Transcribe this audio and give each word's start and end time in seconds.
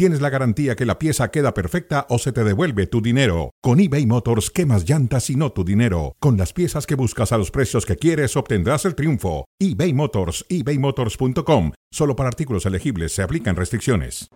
tienes 0.00 0.22
la 0.22 0.30
garantía 0.30 0.76
que 0.76 0.86
la 0.86 0.98
pieza 0.98 1.30
queda 1.30 1.52
perfecta 1.52 2.06
o 2.08 2.18
se 2.18 2.32
te 2.32 2.42
devuelve 2.42 2.86
tu 2.86 3.02
dinero. 3.02 3.50
Con 3.60 3.80
eBay 3.80 4.06
Motors, 4.06 4.48
quemas 4.48 4.88
llantas 4.88 5.28
y 5.28 5.36
no 5.36 5.52
tu 5.52 5.62
dinero. 5.62 6.16
Con 6.20 6.38
las 6.38 6.54
piezas 6.54 6.86
que 6.86 6.94
buscas 6.94 7.32
a 7.32 7.36
los 7.36 7.50
precios 7.50 7.84
que 7.84 7.96
quieres, 7.96 8.34
obtendrás 8.34 8.86
el 8.86 8.94
triunfo. 8.94 9.44
eBay 9.58 9.92
Motors, 9.92 10.46
ebaymotors.com. 10.48 11.72
Solo 11.90 12.16
para 12.16 12.30
artículos 12.30 12.64
elegibles 12.64 13.12
se 13.12 13.22
aplican 13.22 13.56
restricciones. 13.56 14.30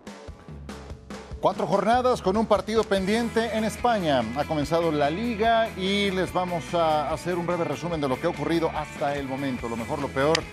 Cuatro 1.41 1.65
jornadas 1.65 2.21
con 2.21 2.37
un 2.37 2.45
partido 2.45 2.83
pendiente 2.83 3.57
en 3.57 3.63
España. 3.63 4.21
Ha 4.35 4.43
comenzado 4.43 4.91
la 4.91 5.09
liga 5.09 5.71
y 5.79 6.11
les 6.11 6.31
vamos 6.31 6.75
a 6.75 7.11
hacer 7.11 7.39
un 7.39 7.47
breve 7.47 7.63
resumen 7.63 7.99
de 7.99 8.07
lo 8.07 8.19
que 8.19 8.27
ha 8.27 8.29
ocurrido 8.29 8.69
hasta 8.69 9.15
el 9.15 9.27
momento. 9.27 9.67
Lo 9.67 9.77
mejor, 9.77 9.99
lo 9.99 10.09
peor 10.09 10.43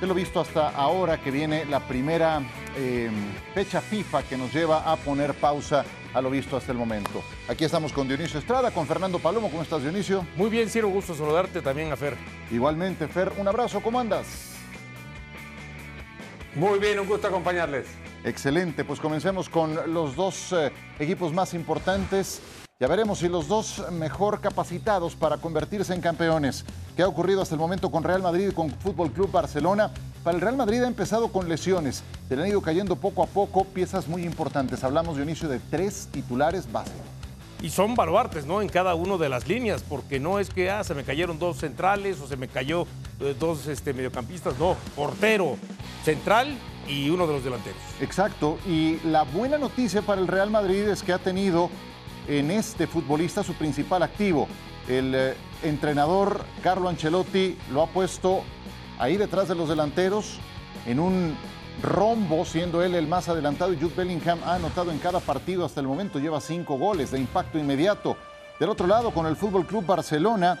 de 0.00 0.06
lo 0.06 0.14
visto 0.14 0.40
hasta 0.40 0.70
ahora 0.70 1.20
que 1.20 1.30
viene 1.30 1.64
la 1.64 1.80
primera 1.80 2.40
eh, 2.76 3.10
fecha 3.52 3.80
FIFA 3.80 4.22
que 4.22 4.36
nos 4.36 4.52
lleva 4.52 4.90
a 4.90 4.96
poner 4.96 5.34
pausa 5.34 5.84
a 6.14 6.20
lo 6.20 6.30
visto 6.30 6.56
hasta 6.56 6.72
el 6.72 6.78
momento. 6.78 7.22
Aquí 7.48 7.64
estamos 7.64 7.92
con 7.92 8.06
Dionisio 8.06 8.38
Estrada, 8.38 8.70
con 8.70 8.86
Fernando 8.86 9.18
Palomo. 9.18 9.50
¿Cómo 9.50 9.62
estás, 9.62 9.82
Dionisio? 9.82 10.24
Muy 10.36 10.50
bien, 10.50 10.68
Ciro, 10.68 10.88
gusto 10.88 11.14
saludarte 11.14 11.60
también 11.60 11.92
a 11.92 11.96
Fer. 11.96 12.16
Igualmente, 12.50 13.08
Fer, 13.08 13.32
un 13.38 13.48
abrazo, 13.48 13.80
¿cómo 13.80 13.98
andas? 13.98 14.54
Muy 16.54 16.78
bien, 16.78 16.98
un 16.98 17.06
gusto 17.06 17.26
acompañarles. 17.26 17.86
Excelente, 18.24 18.84
pues 18.84 19.00
comencemos 19.00 19.48
con 19.48 19.92
los 19.92 20.16
dos 20.16 20.52
eh, 20.52 20.72
equipos 20.98 21.32
más 21.32 21.54
importantes. 21.54 22.40
Ya 22.80 22.86
veremos 22.86 23.18
si 23.18 23.28
los 23.28 23.48
dos 23.48 23.84
mejor 23.90 24.40
capacitados 24.40 25.16
para 25.16 25.38
convertirse 25.38 25.94
en 25.94 26.00
campeones. 26.00 26.64
¿Qué 26.98 27.04
ha 27.04 27.06
ocurrido 27.06 27.40
hasta 27.42 27.54
el 27.54 27.60
momento 27.60 27.92
con 27.92 28.02
Real 28.02 28.22
Madrid 28.22 28.48
y 28.48 28.52
con 28.52 28.70
Fútbol 28.70 29.12
Club 29.12 29.30
Barcelona? 29.30 29.92
Para 30.24 30.34
el 30.34 30.40
Real 30.40 30.56
Madrid 30.56 30.82
ha 30.82 30.88
empezado 30.88 31.28
con 31.28 31.48
lesiones. 31.48 32.02
Se 32.28 32.34
le 32.34 32.42
han 32.42 32.48
ido 32.48 32.60
cayendo 32.60 32.96
poco 32.96 33.22
a 33.22 33.26
poco 33.26 33.62
piezas 33.62 34.08
muy 34.08 34.24
importantes. 34.24 34.82
Hablamos 34.82 35.16
de 35.16 35.22
inicio 35.22 35.48
de 35.48 35.60
tres 35.60 36.08
titulares 36.10 36.72
básicos. 36.72 37.00
Y 37.62 37.70
son 37.70 37.94
baluartes, 37.94 38.46
¿no? 38.46 38.62
En 38.62 38.68
cada 38.68 38.96
una 38.96 39.16
de 39.16 39.28
las 39.28 39.46
líneas, 39.46 39.84
porque 39.88 40.18
no 40.18 40.40
es 40.40 40.50
que 40.50 40.72
ah, 40.72 40.82
se 40.82 40.92
me 40.92 41.04
cayeron 41.04 41.38
dos 41.38 41.58
centrales 41.58 42.20
o 42.20 42.26
se 42.26 42.36
me 42.36 42.48
cayó 42.48 42.84
eh, 43.20 43.32
dos 43.38 43.68
este, 43.68 43.94
mediocampistas, 43.94 44.58
no, 44.58 44.74
portero, 44.96 45.56
central 46.04 46.58
y 46.88 47.10
uno 47.10 47.28
de 47.28 47.32
los 47.34 47.44
delanteros. 47.44 47.80
Exacto, 48.00 48.58
y 48.66 48.98
la 49.04 49.22
buena 49.22 49.56
noticia 49.56 50.02
para 50.02 50.20
el 50.20 50.26
Real 50.26 50.50
Madrid 50.50 50.88
es 50.88 51.04
que 51.04 51.12
ha 51.12 51.18
tenido 51.18 51.70
en 52.26 52.50
este 52.50 52.88
futbolista 52.88 53.44
su 53.44 53.54
principal 53.54 54.02
activo. 54.02 54.48
El 54.88 55.14
eh, 55.14 55.34
entrenador 55.62 56.44
Carlo 56.62 56.88
Ancelotti 56.88 57.58
lo 57.72 57.82
ha 57.82 57.86
puesto 57.88 58.42
ahí 58.98 59.16
detrás 59.16 59.48
de 59.48 59.54
los 59.54 59.68
delanteros 59.68 60.38
en 60.86 61.00
un 61.00 61.36
rombo, 61.82 62.44
siendo 62.44 62.82
él 62.82 62.94
el 62.94 63.06
más 63.06 63.28
adelantado. 63.28 63.72
Y 63.72 63.76
Jude 63.76 63.94
Bellingham 63.96 64.40
ha 64.44 64.54
anotado 64.54 64.90
en 64.90 64.98
cada 64.98 65.20
partido 65.20 65.64
hasta 65.64 65.80
el 65.80 65.86
momento, 65.86 66.18
lleva 66.18 66.40
cinco 66.40 66.76
goles 66.76 67.10
de 67.10 67.18
impacto 67.18 67.58
inmediato. 67.58 68.16
Del 68.58 68.70
otro 68.70 68.86
lado, 68.86 69.12
con 69.12 69.26
el 69.26 69.36
Fútbol 69.36 69.66
Club 69.66 69.86
Barcelona, 69.86 70.58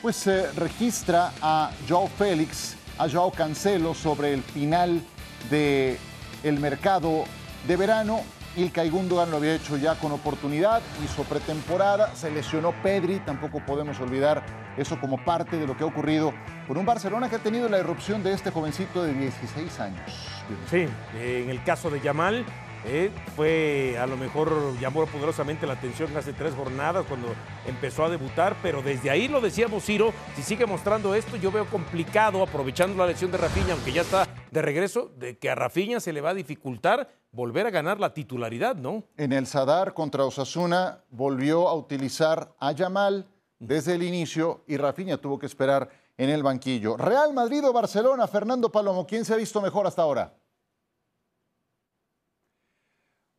pues 0.00 0.16
se 0.16 0.50
registra 0.52 1.32
a 1.42 1.70
Joao 1.88 2.08
Félix, 2.08 2.76
a 2.98 3.08
Joao 3.08 3.30
Cancelo 3.30 3.94
sobre 3.94 4.32
el 4.32 4.42
final 4.42 5.02
del 5.50 5.98
el 6.42 6.60
mercado 6.60 7.24
de 7.66 7.76
verano. 7.76 8.20
Ilkay 8.56 8.88
Gundogan 8.88 9.30
lo 9.30 9.36
había 9.36 9.54
hecho 9.54 9.76
ya 9.76 9.96
con 9.96 10.12
oportunidad, 10.12 10.80
hizo 11.04 11.24
pretemporada, 11.24 12.14
se 12.16 12.30
lesionó 12.30 12.72
Pedri, 12.82 13.18
tampoco 13.20 13.60
podemos 13.60 14.00
olvidar 14.00 14.42
eso 14.78 14.98
como 14.98 15.22
parte 15.22 15.58
de 15.58 15.66
lo 15.66 15.76
que 15.76 15.84
ha 15.84 15.86
ocurrido 15.86 16.32
con 16.66 16.78
un 16.78 16.86
Barcelona 16.86 17.28
que 17.28 17.36
ha 17.36 17.40
tenido 17.40 17.68
la 17.68 17.78
irrupción 17.78 18.22
de 18.22 18.32
este 18.32 18.50
jovencito 18.50 19.02
de 19.02 19.12
16 19.12 19.80
años. 19.80 20.30
Sí, 20.70 20.88
en 21.14 21.50
el 21.50 21.62
caso 21.64 21.90
de 21.90 22.00
Yamal, 22.00 22.46
eh, 22.86 23.10
fue 23.34 23.96
a 23.98 24.06
lo 24.06 24.16
mejor 24.16 24.78
llamó 24.80 25.04
poderosamente 25.06 25.66
la 25.66 25.72
atención 25.72 26.16
hace 26.16 26.32
tres 26.32 26.54
jornadas 26.54 27.04
cuando 27.08 27.28
empezó 27.66 28.04
a 28.04 28.08
debutar, 28.08 28.56
pero 28.62 28.80
desde 28.80 29.10
ahí 29.10 29.26
lo 29.26 29.40
decíamos 29.40 29.84
Ciro, 29.84 30.12
si 30.36 30.42
sigue 30.42 30.66
mostrando 30.66 31.14
esto 31.14 31.36
yo 31.36 31.50
veo 31.50 31.66
complicado 31.66 32.42
aprovechando 32.42 32.96
la 32.96 33.06
lesión 33.06 33.32
de 33.32 33.38
Rafinha, 33.38 33.72
aunque 33.72 33.92
ya 33.92 34.02
está 34.02 34.28
de 34.50 34.62
regreso, 34.62 35.10
de 35.16 35.36
que 35.36 35.50
a 35.50 35.54
Rafinha 35.54 35.98
se 35.98 36.12
le 36.12 36.20
va 36.20 36.30
a 36.30 36.34
dificultar 36.34 37.08
volver 37.32 37.66
a 37.66 37.70
ganar 37.70 37.98
la 37.98 38.14
titularidad, 38.14 38.76
¿no? 38.76 39.04
En 39.16 39.32
el 39.32 39.46
Sadar 39.46 39.92
contra 39.92 40.24
Osasuna 40.24 41.04
volvió 41.10 41.68
a 41.68 41.74
utilizar 41.74 42.54
a 42.60 42.72
Yamal 42.72 43.26
desde 43.58 43.94
el 43.94 44.02
inicio 44.02 44.64
y 44.66 44.76
Rafinha 44.76 45.18
tuvo 45.18 45.38
que 45.38 45.46
esperar 45.46 45.88
en 46.16 46.30
el 46.30 46.42
banquillo. 46.42 46.96
Real 46.96 47.34
Madrid 47.34 47.66
o 47.66 47.72
Barcelona, 47.72 48.26
Fernando 48.26 48.70
Palomo, 48.70 49.06
¿quién 49.06 49.24
se 49.24 49.34
ha 49.34 49.36
visto 49.36 49.60
mejor 49.60 49.86
hasta 49.86 50.02
ahora? 50.02 50.34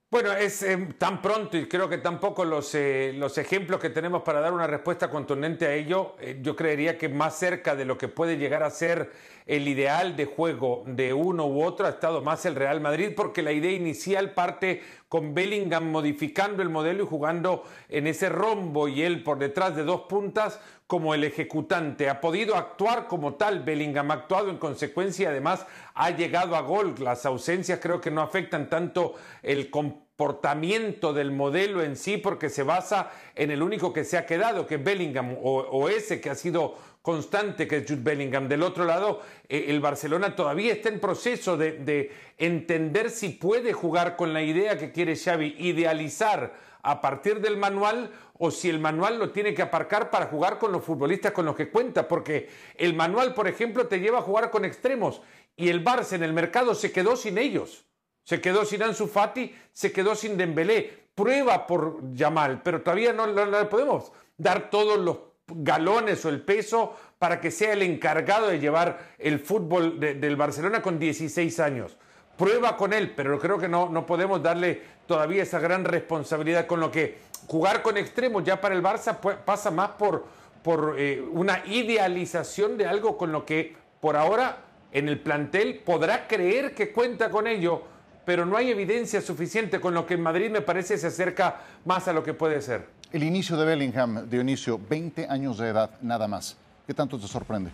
Bueno, 0.10 0.32
es 0.32 0.64
eh, 0.64 0.78
tan 0.98 1.22
pronto 1.22 1.58
y 1.58 1.68
creo 1.68 1.90
que 1.90 1.98
tampoco 1.98 2.46
los, 2.46 2.74
eh, 2.76 3.12
los 3.14 3.38
ejemplos 3.38 3.82
que 3.82 3.90
tenemos 3.90 4.24
para 4.24 4.40
dar 4.40 4.54
una 4.54 4.66
respuesta 4.66 5.10
contundente 5.10 5.66
a 5.66 5.74
ello, 5.74 6.16
eh, 6.22 6.40
yo 6.42 6.56
creería 6.56 6.98
que 6.98 7.10
más 7.10 7.38
cerca 7.38 7.76
de 7.76 7.84
lo 7.84 7.98
que 7.98 8.08
puede 8.08 8.38
llegar 8.38 8.64
a 8.64 8.70
ser 8.70 9.12
el 9.48 9.68
ideal 9.68 10.16
de 10.16 10.26
juego 10.26 10.84
de 10.86 11.14
uno 11.14 11.48
u 11.48 11.64
otro 11.64 11.88
ha 11.88 11.90
estado 11.90 12.22
más 12.22 12.46
el 12.46 12.56
Real 12.56 12.82
Madrid 12.82 13.14
porque 13.16 13.42
la 13.42 13.54
idea 13.54 13.72
inicial 13.72 14.34
parte 14.34 14.84
con 15.10 15.34
Bellingham 15.34 15.90
modificando 15.90 16.62
el 16.62 16.70
modelo 16.70 17.04
y 17.04 17.08
jugando 17.08 17.64
en 17.90 18.08
ese 18.08 18.30
rombo 18.30 18.88
y 18.90 19.02
él 19.04 19.24
por 19.24 19.40
detrás 19.40 19.76
de 19.76 19.84
dos 19.84 20.02
puntas 20.02 20.60
como 20.86 21.14
el 21.14 21.24
ejecutante. 21.24 22.10
Ha 22.10 22.22
podido 22.22 22.56
actuar 22.56 23.08
como 23.08 23.36
tal, 23.36 23.64
Bellingham 23.64 24.12
ha 24.12 24.16
actuado 24.16 24.50
en 24.50 24.58
consecuencia, 24.58 25.30
además 25.30 25.66
ha 25.94 26.12
llegado 26.12 26.56
a 26.56 26.62
gol. 26.62 26.96
Las 27.00 27.26
ausencias 27.26 27.80
creo 27.82 28.00
que 28.02 28.12
no 28.12 28.22
afectan 28.22 28.70
tanto 28.70 29.16
el 29.42 29.70
comportamiento 29.70 30.07
del 30.18 31.32
modelo 31.32 31.84
en 31.84 31.96
sí 31.96 32.18
porque 32.18 32.50
se 32.50 32.64
basa 32.64 33.12
en 33.36 33.52
el 33.52 33.62
único 33.62 33.94
que 33.94 34.04
se 34.04 34.18
ha 34.18 34.26
quedado, 34.26 34.66
que 34.66 34.78
Bellingham, 34.78 35.38
o, 35.44 35.90
ese 35.90 36.20
que 36.20 36.32
ha 36.32 36.36
sido 36.36 36.76
constante, 37.04 37.68
que 37.68 37.78
es 37.78 37.84
Jude 37.88 38.02
Bellingham. 38.02 38.48
Del 38.48 38.64
otro 38.64 38.84
lado, 38.84 39.22
eh, 39.48 39.66
el 39.68 39.80
Barcelona 39.80 40.36
todavía 40.36 40.74
está 40.74 40.90
en 40.90 41.00
proceso 41.00 41.56
de, 41.56 41.74
de 41.74 42.12
entender 42.40 43.12
si 43.12 43.30
puede 43.30 43.74
jugar 43.74 44.16
con 44.16 44.34
la 44.34 44.42
idea 44.42 44.78
que 44.80 44.92
quiere 44.92 45.16
Xavi, 45.16 45.56
idealizar 45.60 46.52
a 46.82 47.00
partir 47.00 47.40
del 47.40 47.58
manual 47.58 48.10
o 48.40 48.50
si 48.50 48.70
el 48.70 48.80
manual 48.80 49.20
lo 49.20 49.30
tiene 49.30 49.54
que 49.54 49.62
aparcar 49.62 50.10
para 50.10 50.28
jugar 50.28 50.58
con 50.58 50.72
los 50.72 50.84
futbolistas 50.84 51.32
con 51.32 51.46
los 51.46 51.56
que 51.56 51.70
cuenta, 51.70 52.08
porque 52.08 52.50
el 52.76 52.96
manual, 52.96 53.36
por 53.36 53.48
ejemplo, 53.48 53.88
te 53.88 54.00
lleva 54.00 54.20
a 54.20 54.24
jugar 54.24 54.50
con 54.50 54.66
extremos 54.66 55.22
y 55.56 55.70
el 55.70 55.84
Barça 55.84 56.14
en 56.14 56.24
el 56.24 56.34
mercado 56.34 56.74
se 56.74 56.92
quedó 56.92 57.16
sin 57.16 57.38
ellos. 57.38 57.87
Se 58.28 58.42
quedó 58.42 58.66
sin 58.66 58.84
Ansu 58.84 59.08
Fati, 59.08 59.56
se 59.72 59.94
quedó 59.94 60.14
sin 60.14 60.36
Dembélé. 60.36 61.08
Prueba 61.16 61.66
por 61.66 62.14
Yamal, 62.14 62.62
pero 62.62 62.82
todavía 62.82 63.14
no, 63.14 63.26
le 63.26 63.66
podemos 63.68 64.12
dar 64.38 64.70
todos 64.70 65.00
los 65.00 65.18
galones 65.48 66.26
o 66.26 66.30
el 66.30 66.42
peso 66.42 66.94
para 67.18 67.40
que 67.40 67.52
sea 67.52 67.72
el 67.72 67.84
encargado 67.84 68.50
de 68.50 68.60
llevar 68.60 69.00
el 69.18 69.40
fútbol 69.40 69.98
del 69.98 70.36
Barcelona 70.36 70.82
con 70.82 71.00
16 71.00 71.58
años. 71.62 71.96
Prueba 72.38 72.76
con 72.76 72.92
él, 72.92 73.14
pero 73.16 73.40
creo 73.40 73.58
que 73.58 73.70
no, 73.70 73.88
no 73.88 74.06
podemos 74.06 74.44
darle 74.44 74.82
todavía 75.06 75.44
esa 75.44 75.60
gran 75.60 75.86
responsabilidad 75.86 76.68
con 76.68 76.82
lo 76.82 76.92
que 76.92 77.20
jugar 77.48 77.82
con 77.82 77.96
extremos 77.96 78.44
ya 78.44 78.60
para 78.60 78.76
el 78.76 78.84
Barça 78.84 79.18
pasa 79.46 79.72
más 79.72 79.92
por, 79.92 80.26
por 80.64 80.96
eh, 80.98 81.26
una 81.32 81.64
idealización 81.66 82.78
de 82.78 82.88
algo 82.88 83.18
con 83.18 83.32
lo 83.32 83.46
que 83.46 83.74
por 84.02 84.18
ahora 84.18 84.66
en 84.92 85.08
el 85.08 85.18
plantel 85.18 85.80
podrá 85.80 86.28
creer 86.28 86.76
que 86.76 86.92
cuenta 86.92 87.30
con 87.30 87.48
ello, 87.48 87.84
pero 88.28 88.46
no 88.46 88.58
hay 88.58 88.70
evidencia 88.70 89.22
suficiente 89.22 89.80
con 89.80 89.94
lo 89.94 90.06
que 90.06 90.16
en 90.16 90.22
Madrid 90.22 90.52
me 90.52 90.60
parece 90.60 90.98
se 90.98 91.08
acerca 91.08 91.62
más 91.86 92.10
a 92.10 92.14
lo 92.14 92.26
que 92.26 92.34
puede 92.34 92.62
ser. 92.62 92.90
El 93.14 93.24
inicio 93.24 93.56
de 93.56 93.66
Bellingham, 93.66 94.30
Dionisio, 94.30 94.78
20 94.78 95.28
años 95.30 95.58
de 95.58 95.70
edad, 95.70 95.92
nada 96.02 96.28
más. 96.28 96.58
¿Qué 96.86 96.94
tanto 96.94 97.18
te 97.18 97.26
sorprende? 97.26 97.72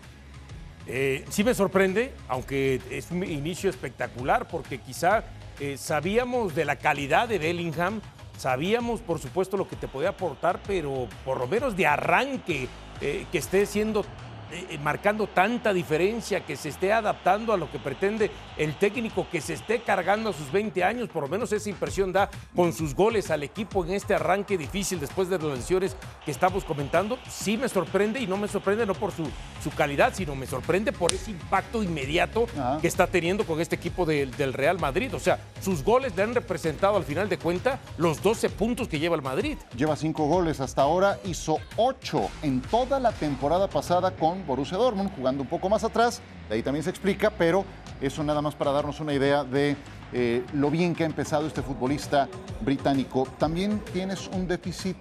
Eh, 0.86 1.24
sí 1.28 1.42
me 1.42 1.54
sorprende, 1.54 2.12
aunque 2.28 2.80
es 2.88 3.10
un 3.10 3.24
inicio 3.24 3.68
espectacular, 3.68 4.46
porque 4.46 4.78
quizá 4.78 5.24
eh, 5.58 5.76
sabíamos 5.76 6.54
de 6.54 6.64
la 6.64 6.76
calidad 6.76 7.28
de 7.28 7.40
Bellingham, 7.40 8.00
Sabíamos, 8.36 9.00
por 9.00 9.20
supuesto, 9.20 9.56
lo 9.56 9.68
que 9.68 9.76
te 9.76 9.86
podía 9.86 10.10
aportar, 10.10 10.58
pero 10.66 11.08
por 11.24 11.38
lo 11.38 11.46
menos 11.46 11.76
de 11.76 11.86
arranque, 11.86 12.68
eh, 13.00 13.26
que 13.30 13.38
esté 13.38 13.64
siendo 13.64 14.04
eh, 14.50 14.66
eh, 14.70 14.78
marcando 14.78 15.26
tanta 15.26 15.72
diferencia, 15.72 16.44
que 16.44 16.56
se 16.56 16.68
esté 16.68 16.92
adaptando 16.92 17.52
a 17.52 17.56
lo 17.56 17.70
que 17.70 17.78
pretende 17.78 18.30
el 18.56 18.74
técnico, 18.74 19.26
que 19.30 19.40
se 19.40 19.54
esté 19.54 19.80
cargando 19.80 20.30
a 20.30 20.32
sus 20.32 20.50
20 20.52 20.84
años, 20.84 21.08
por 21.08 21.24
lo 21.24 21.28
menos 21.28 21.52
esa 21.52 21.70
impresión 21.70 22.12
da 22.12 22.30
con 22.54 22.72
sus 22.72 22.94
goles 22.94 23.30
al 23.30 23.42
equipo 23.42 23.84
en 23.84 23.92
este 23.92 24.14
arranque 24.14 24.58
difícil 24.58 25.00
después 25.00 25.28
de 25.28 25.38
las 25.38 25.58
lesiones 25.58 25.96
que 26.24 26.30
estamos 26.30 26.64
comentando, 26.64 27.18
sí 27.28 27.56
me 27.56 27.68
sorprende 27.68 28.20
y 28.20 28.26
no 28.26 28.36
me 28.36 28.48
sorprende 28.48 28.86
no 28.86 28.94
por 28.94 29.12
su, 29.12 29.24
su 29.62 29.70
calidad, 29.70 30.12
sino 30.14 30.34
me 30.34 30.46
sorprende 30.46 30.92
por 30.92 31.12
ese 31.12 31.30
impacto 31.30 31.82
inmediato 31.82 32.46
que 32.80 32.88
está 32.88 33.06
teniendo 33.06 33.44
con 33.44 33.60
este 33.60 33.76
equipo 33.76 34.06
del 34.06 34.52
Real 34.52 34.78
Madrid. 34.78 35.14
O 35.14 35.20
sea, 35.20 35.38
sus 35.60 35.82
goles 35.82 36.14
le 36.16 36.22
han 36.22 36.34
representado 36.34 36.96
al 36.96 37.04
final 37.04 37.28
de 37.28 37.38
cuenta 37.38 37.80
los 37.96 38.22
12 38.22 38.50
puntos 38.50 38.88
que 38.88 38.98
lleva 38.98 39.16
el 39.16 39.22
Madrid. 39.22 39.58
Lleva 39.76 39.96
5 39.96 40.26
goles 40.26 40.60
hasta 40.60 40.82
ahora, 40.82 41.18
hizo 41.24 41.58
8 41.76 42.28
en 42.42 42.60
toda 42.62 43.00
la 43.00 43.12
temporada 43.12 43.68
pasada 43.68 44.12
con 44.12 44.33
Borussia 44.46 44.76
Dortmund, 44.76 45.10
jugando 45.16 45.42
un 45.42 45.48
poco 45.48 45.68
más 45.68 45.84
atrás, 45.84 46.20
de 46.48 46.56
ahí 46.56 46.62
también 46.62 46.82
se 46.82 46.90
explica, 46.90 47.30
pero 47.30 47.64
eso 48.00 48.22
nada 48.24 48.42
más 48.42 48.54
para 48.54 48.72
darnos 48.72 49.00
una 49.00 49.14
idea 49.14 49.44
de 49.44 49.76
eh, 50.12 50.44
lo 50.52 50.70
bien 50.70 50.94
que 50.94 51.04
ha 51.04 51.06
empezado 51.06 51.46
este 51.46 51.62
futbolista 51.62 52.28
británico. 52.60 53.26
También 53.38 53.80
tienes 53.92 54.28
un 54.28 54.46
déficit 54.46 54.96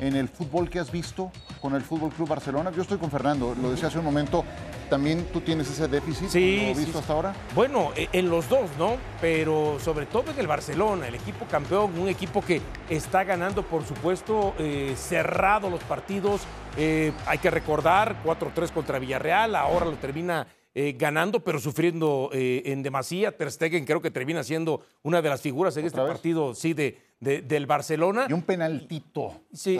en 0.00 0.16
el 0.16 0.28
fútbol 0.28 0.68
que 0.68 0.78
has 0.78 0.90
visto 0.90 1.30
con 1.60 1.74
el 1.74 1.82
Fútbol 1.82 2.10
Club 2.10 2.28
Barcelona. 2.28 2.70
Yo 2.70 2.82
estoy 2.82 2.98
con 2.98 3.10
Fernando, 3.10 3.54
lo 3.60 3.70
decía 3.70 3.88
hace 3.88 3.98
un 3.98 4.04
momento, 4.04 4.44
también 4.90 5.26
tú 5.32 5.40
tienes 5.40 5.70
ese 5.70 5.88
déficit 5.88 6.28
sí, 6.28 6.68
lo 6.68 6.78
visto 6.78 6.98
hasta 6.98 7.12
ahora. 7.12 7.34
Bueno, 7.54 7.92
e, 7.96 8.08
en 8.12 8.28
los 8.28 8.48
dos, 8.48 8.70
¿no? 8.78 8.96
Pero 9.20 9.78
sobre 9.80 10.06
todo 10.06 10.30
en 10.30 10.38
el 10.38 10.46
Barcelona, 10.46 11.08
el 11.08 11.14
equipo 11.14 11.46
campeón, 11.46 11.98
un 11.98 12.08
equipo 12.08 12.42
que 12.42 12.60
está 12.88 13.24
ganando, 13.24 13.62
por 13.62 13.84
supuesto, 13.84 14.54
eh, 14.58 14.94
cerrado 14.96 15.70
los 15.70 15.82
partidos. 15.84 16.42
Eh, 16.76 17.12
hay 17.26 17.38
que 17.38 17.50
recordar 17.50 18.22
4-3 18.24 18.72
contra 18.72 18.98
Villarreal, 18.98 19.54
ahora 19.54 19.86
lo 19.86 19.96
termina 19.96 20.46
eh, 20.74 20.94
ganando, 20.98 21.40
pero 21.40 21.60
sufriendo 21.60 22.30
en 22.32 22.82
demasía. 22.82 23.36
Ter 23.36 23.50
Stegen 23.50 23.84
creo 23.84 24.02
que 24.02 24.10
termina 24.10 24.42
siendo 24.42 24.82
una 25.02 25.22
de 25.22 25.28
las 25.28 25.40
figuras 25.40 25.76
en 25.76 25.86
este 25.86 25.98
partido, 25.98 26.54
sí, 26.54 26.74
de, 26.74 26.98
del 27.24 27.66
Barcelona. 27.66 28.26
Y 28.28 28.32
un 28.32 28.42
penaltito. 28.42 29.42
Sí, 29.52 29.78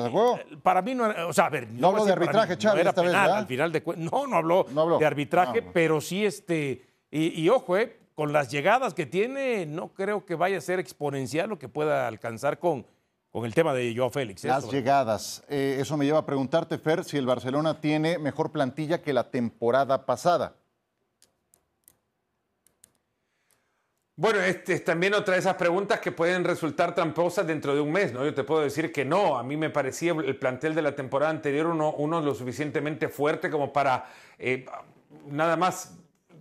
para 0.62 0.82
mí 0.82 0.94
no, 0.94 1.08
o 1.29 1.32
sea, 1.32 1.46
a 1.46 1.50
ver, 1.50 1.70
no, 1.70 1.88
habló 1.88 2.05
de 2.05 2.12
arbitraje, 2.12 2.58
Chávez, 2.58 2.87
esta 2.87 3.02
vez, 3.02 3.14
al 3.14 3.46
final 3.46 3.70
de 3.70 3.82
no, 3.96 4.26
no 4.26 4.37
habló, 4.37 4.67
de 4.99 5.06
arbitraje, 5.06 5.62
ah, 5.64 5.70
pero 5.73 6.00
sí 6.00 6.25
este 6.25 6.82
y, 7.17 7.49
ojo, 7.49 7.76
eh, 7.76 7.96
con 8.17 8.32
las 8.32 8.50
llegadas 8.50 8.93
que 8.93 9.06
tiene, 9.06 9.67
no 9.67 9.94
creo 9.94 10.26
que 10.26 10.35
vaya 10.35 10.58
a 10.58 10.61
ser 10.61 10.81
exponencial 10.81 11.49
lo 11.49 11.61
que 11.61 11.69
pueda 11.69 12.08
alcanzar 12.08 12.58
con, 12.58 12.85
con 13.31 13.44
el 13.44 13.55
tema 13.55 13.73
de 13.73 13.94
Joao 13.97 14.11
Félix. 14.11 14.44
¿eh? 14.44 14.49
Las 14.49 14.69
llegadas. 14.69 15.44
Eh, 15.49 15.76
eso 15.79 15.97
me 15.97 16.06
lleva 16.06 16.19
a 16.19 16.26
preguntarte, 16.26 16.76
Fer, 16.76 17.05
si 17.05 17.17
el 17.17 17.26
Barcelona 17.26 17.81
tiene 17.81 18.19
mejor 18.19 18.50
plantilla 18.50 19.00
que 19.00 19.12
la 19.12 19.31
temporada 19.31 20.06
pasada. 20.06 20.56
Bueno, 24.16 24.38
este 24.38 24.75
es 24.75 24.84
también 24.84 25.12
otra 25.12 25.34
de 25.34 25.40
esas 25.40 25.56
preguntas 25.56 25.99
que 25.99 26.12
pueden 26.12 26.44
resultar 26.44 26.94
tramposas 26.94 27.44
dentro 27.49 27.75
de 27.75 27.81
un 27.81 27.90
mes, 27.90 28.12
¿no? 28.12 28.25
Yo 28.25 28.32
te 28.32 28.44
puedo 28.44 28.61
decir 28.61 28.93
que 28.93 29.05
no, 29.05 29.37
a 29.37 29.43
mí 29.43 29.56
me 29.56 29.70
parecía 29.70 30.12
el 30.12 30.37
plantel 30.37 30.72
de 30.72 30.82
la 30.82 30.94
temporada 30.94 31.32
anterior 31.32 31.66
uno, 31.66 32.20
lo 32.20 32.32
suficientemente 32.32 33.08
fuerte 33.08 33.50
como 33.50 33.72
para 33.72 34.06
eh, 34.38 34.66
nada 35.26 35.56
más, 35.56 35.96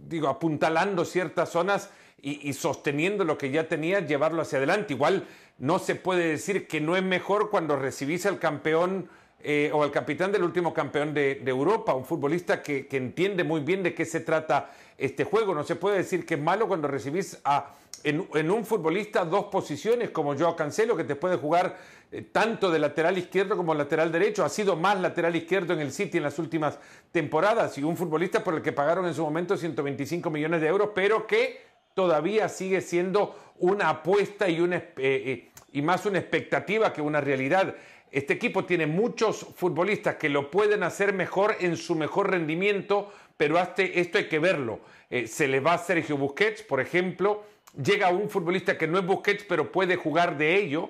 digo, 0.08 0.28
apuntalando 0.28 1.04
ciertas 1.04 1.50
zonas 1.50 1.90
y, 2.22 2.54
sosteniendo 2.54 3.26
lo 3.26 3.40
que 3.40 3.50
ya 3.50 3.68
tenía, 3.68 4.02
llevarlo 4.02 4.44
hacia 4.44 4.60
adelante. 4.60 4.94
Igual 4.94 5.28
no 5.58 5.80
se 5.80 5.96
puede 5.96 6.28
decir 6.28 6.68
que 6.68 6.80
no 6.80 6.96
es 6.96 7.04
mejor 7.04 7.50
cuando 7.50 7.76
recibís 7.76 8.28
al 8.28 8.38
campeón 8.38 9.10
eh, 9.42 9.72
o 9.74 9.84
al 9.84 9.92
capitán 9.92 10.32
del 10.32 10.44
último 10.44 10.76
campeón 10.76 11.14
de, 11.14 11.42
Europa, 11.44 11.96
un 11.96 12.06
futbolista 12.06 12.62
que 12.62 12.88
entiende 12.92 13.44
muy 13.44 13.62
bien 13.62 13.82
de 13.82 13.96
qué 13.96 14.06
se 14.06 14.20
trata 14.20 14.70
este 14.98 15.24
juego. 15.24 15.54
No 15.54 15.64
se 15.64 15.76
puede 15.76 15.98
decir 15.98 16.26
que 16.26 16.36
es 16.36 16.42
malo 16.42 16.68
cuando 16.68 16.88
recibís 16.88 17.40
a, 17.44 17.74
en, 18.04 18.52
un 18.52 18.66
futbolista 18.66 19.24
dos 19.26 19.46
posiciones 19.46 20.10
como 20.10 20.38
Joao 20.38 20.56
Cancelo, 20.56 20.96
que 20.96 21.04
te 21.04 21.16
puede 21.16 21.38
jugar 21.38 21.78
eh, 22.12 22.22
tanto 22.22 22.70
de 22.70 22.80
lateral 22.80 23.18
izquierdo 23.18 23.56
como 23.56 23.74
lateral 23.74 24.12
derecho. 24.12 24.44
Ha 24.44 24.50
sido 24.50 24.76
más 24.76 25.00
lateral 25.00 25.36
izquierdo 25.36 25.74
en 25.74 25.80
el 25.80 25.92
City 25.92 26.18
en 26.18 26.24
las 26.24 26.38
últimas 26.40 26.80
temporadas 27.12 27.78
y 27.78 27.84
un 27.84 27.96
futbolista 27.96 28.44
por 28.44 28.56
el 28.56 28.62
que 28.62 28.72
pagaron 28.72 29.06
en 29.06 29.14
su 29.14 29.24
momento 29.24 29.56
125 29.56 30.30
millones 30.30 30.62
de 30.62 30.68
euros, 30.68 30.90
pero 30.94 31.26
que 31.26 31.62
todavía 31.94 32.50
sigue 32.50 32.82
siendo 32.82 33.54
una 33.60 33.90
apuesta 33.90 34.50
y, 34.50 34.62
eh, 34.64 34.94
eh, 34.98 35.52
y 35.72 35.82
más 35.82 36.06
una 36.06 36.20
expectativa 36.20 36.92
que 36.92 37.02
una 37.02 37.22
realidad. 37.22 37.76
Este 38.12 38.34
equipo 38.34 38.66
tiene 38.66 38.86
muchos 38.86 39.48
futbolistas 39.56 40.18
que 40.18 40.30
lo 40.30 40.52
pueden 40.52 40.84
hacer 40.84 41.14
mejor 41.14 41.56
en 41.60 41.78
su 41.78 41.96
mejor 41.96 42.30
rendimiento, 42.30 43.12
pero 43.38 43.58
esto 43.60 44.18
hay 44.18 44.28
que 44.28 44.40
verlo. 44.40 44.80
Eh, 45.10 45.28
se 45.28 45.48
le 45.48 45.60
va 45.60 45.74
a 45.74 45.78
Sergio 45.78 46.18
Busquets, 46.18 46.64
por 46.64 46.80
ejemplo, 46.80 47.44
llega 47.82 48.10
un 48.10 48.30
futbolista 48.30 48.78
que 48.78 48.88
no 48.88 49.00
es 49.00 49.06
Busquets, 49.06 49.44
pero 49.44 49.72
puede 49.72 49.96
jugar 49.96 50.38
de 50.38 50.56
ello, 50.56 50.90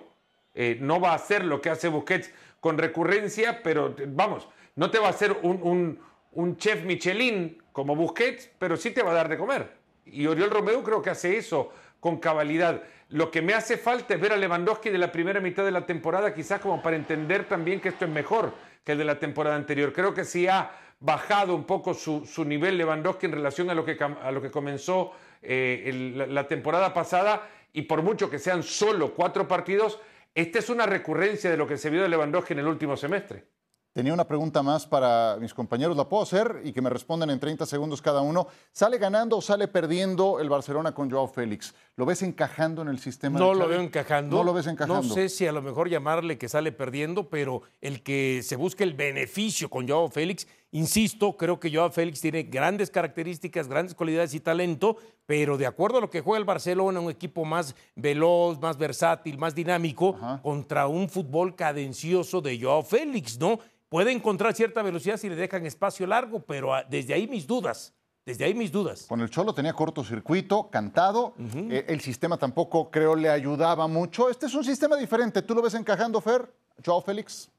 eh, 0.54 0.78
no 0.80 1.00
va 1.00 1.12
a 1.12 1.16
hacer 1.16 1.44
lo 1.44 1.62
que 1.62 1.70
hace 1.70 1.88
Busquets 1.88 2.32
con 2.60 2.78
recurrencia, 2.78 3.62
pero 3.64 3.96
vamos, 4.08 4.48
no 4.76 4.90
te 4.92 5.00
va 5.00 5.08
a 5.08 5.12
hacer 5.12 5.38
un, 5.42 6.00
un, 6.32 6.58
chef 6.58 6.84
Michelin 6.84 7.62
como 7.72 7.96
Busquets, 7.96 8.50
pero 8.60 8.78
sí 8.78 8.92
te 8.92 9.04
va 9.04 9.12
a 9.12 9.16
dar 9.16 9.30
de 9.30 9.38
comer. 9.38 9.72
Y 10.06 10.26
Oriol 10.28 10.50
Romeu 10.50 10.84
creo 10.84 11.02
que 11.02 11.10
hace 11.10 11.38
eso 11.38 11.72
con 12.00 12.18
cabalidad. 12.18 12.84
Lo 13.10 13.32
que 13.32 13.42
me 13.42 13.54
hace 13.54 13.78
falta 13.78 14.14
es 14.14 14.20
ver 14.20 14.34
a 14.34 14.38
Lewandowski 14.38 14.90
de 14.90 14.98
la 14.98 15.12
primera 15.12 15.40
mitad 15.40 15.64
de 15.64 15.72
la 15.72 15.86
temporada, 15.86 16.34
quizás 16.34 16.60
como 16.60 16.82
para 16.82 16.96
entender 16.96 17.48
también 17.48 17.80
que 17.80 17.90
esto 17.90 18.06
es 18.06 18.12
mejor 18.12 18.54
que 18.84 18.94
el 18.94 18.98
de 18.98 19.06
la 19.06 19.20
temporada 19.20 19.56
anterior. 19.56 19.94
Creo 19.94 20.14
que 20.14 20.26
sí 20.26 20.48
ha 20.48 20.72
bajado 21.04 21.54
un 21.54 21.66
poco 21.66 21.94
su, 21.94 22.24
nivel 22.46 22.78
Lewandowski 22.78 23.26
en 23.26 23.34
relación 23.34 23.70
a 23.70 23.74
lo 23.74 23.84
que, 23.84 23.98
a 24.02 24.32
lo 24.32 24.42
que 24.42 24.50
comenzó 24.50 25.12
eh, 25.42 26.24
la, 26.30 26.48
temporada 26.48 26.94
pasada 26.94 27.50
y 27.74 27.82
por 27.82 28.02
mucho 28.02 28.30
que 28.30 28.40
sean 28.40 28.64
solo 28.64 29.14
cuatro 29.14 29.46
partidos, 29.46 30.00
esta 30.34 30.60
es 30.60 30.70
una 30.70 30.86
recurrencia 30.86 31.52
de 31.52 31.58
lo 31.58 31.68
que 31.68 31.78
se 31.78 31.90
vio 31.90 32.04
de 32.04 32.08
Lewandowski 32.08 32.54
en 32.54 32.60
el 32.60 32.68
último 32.68 32.96
semestre. 32.96 33.46
Tenía 33.92 34.14
una 34.14 34.26
pregunta 34.26 34.64
más 34.64 34.88
para 34.88 35.38
mis 35.42 35.54
compañeros, 35.54 35.98
la 35.98 36.08
puedo 36.08 36.24
hacer 36.24 36.62
y 36.64 36.72
que 36.72 36.82
me 36.82 36.90
respondan 36.90 37.30
en 37.30 37.40
30 37.40 37.66
segundos 37.66 38.02
cada 38.02 38.22
uno. 38.22 38.48
¿Sale 38.72 38.98
ganando 38.98 39.38
o 39.38 39.42
sale 39.42 39.68
perdiendo 39.68 40.40
el 40.40 40.50
Barcelona 40.50 40.96
con 40.96 41.12
Joao 41.12 41.28
Félix? 41.28 41.76
¿Lo 41.96 42.08
ves 42.08 42.24
encajando 42.24 42.82
en 42.82 42.88
el 42.88 42.98
sistema? 42.98 43.38
No 43.38 43.54
lo 43.54 43.68
veo 43.68 43.80
encajando. 43.80 44.38
No 44.38 44.44
lo 44.44 44.54
ves 44.54 44.66
encajando. 44.66 45.08
No 45.08 45.14
sé 45.14 45.30
si 45.30 45.46
a 45.46 45.52
lo 45.52 45.62
mejor 45.62 45.90
llamarle 45.90 46.40
que 46.40 46.50
sale 46.50 46.72
perdiendo, 46.72 47.30
pero 47.30 47.62
el 47.82 48.02
que 48.02 48.42
se 48.44 48.56
busque 48.56 48.84
el 48.84 48.96
beneficio 48.96 49.70
con 49.70 49.88
Joao 49.88 50.10
Félix, 50.10 50.48
insisto, 50.72 51.38
creo 51.38 51.60
que 51.60 51.72
Joao 51.72 51.92
Félix 51.92 52.20
tiene 52.22 52.44
grandes 52.44 52.90
características, 52.90 53.68
grandes 53.68 53.94
cualidades 53.94 54.34
y 54.34 54.40
talento, 54.40 54.98
pero 55.28 55.56
de 55.58 55.68
acuerdo 55.68 56.00
a 56.00 56.02
lo 56.02 56.10
que 56.10 56.22
juega 56.22 56.40
el 56.40 56.46
Barcelona, 56.46 57.00
un 57.00 57.12
equipo 57.12 57.46
más 57.46 57.76
veloz, 57.96 58.60
más 58.60 58.78
versátil, 58.78 59.38
más 59.38 59.54
dinámico, 59.54 60.18
contra 60.42 60.88
un 60.88 61.08
fútbol 61.08 61.56
cadencioso 61.56 62.42
de 62.42 62.60
Joao 62.60 62.82
Félix, 62.82 63.40
¿no? 63.40 63.60
puede 63.94 64.12
encontrar 64.12 64.56
cierta 64.56 64.82
velocidad 64.82 65.18
si 65.18 65.30
le 65.30 65.36
dejan 65.36 65.68
espacio 65.68 66.08
largo, 66.08 66.40
pero 66.40 66.72
desde 66.90 67.14
ahí 67.14 67.28
mis 67.28 67.46
dudas. 67.46 67.94
Desde 68.26 68.46
ahí 68.46 68.54
mis 68.54 68.72
dudas. 68.72 69.06
Con 69.08 69.20
el 69.20 69.30
Cholo 69.30 69.54
tenía 69.54 69.74
cortocircuito, 69.74 70.70
cantado. 70.70 71.36
Eh, 71.70 71.86
el 71.90 72.00
sistema 72.00 72.38
tampoco 72.38 72.90
creo 72.90 73.16
le 73.16 73.30
ayudaba 73.30 73.88
mucho. 73.88 74.30
Este 74.30 74.46
es 74.46 74.54
un 74.54 74.64
sistema 74.64 74.96
diferente. 74.96 75.42
¿Tú 75.42 75.54
lo 75.54 75.62
ves 75.62 75.74
encajando, 75.74 76.22
Fer? 76.22 76.50
Joao 76.84 77.02
Félix. 77.02 77.50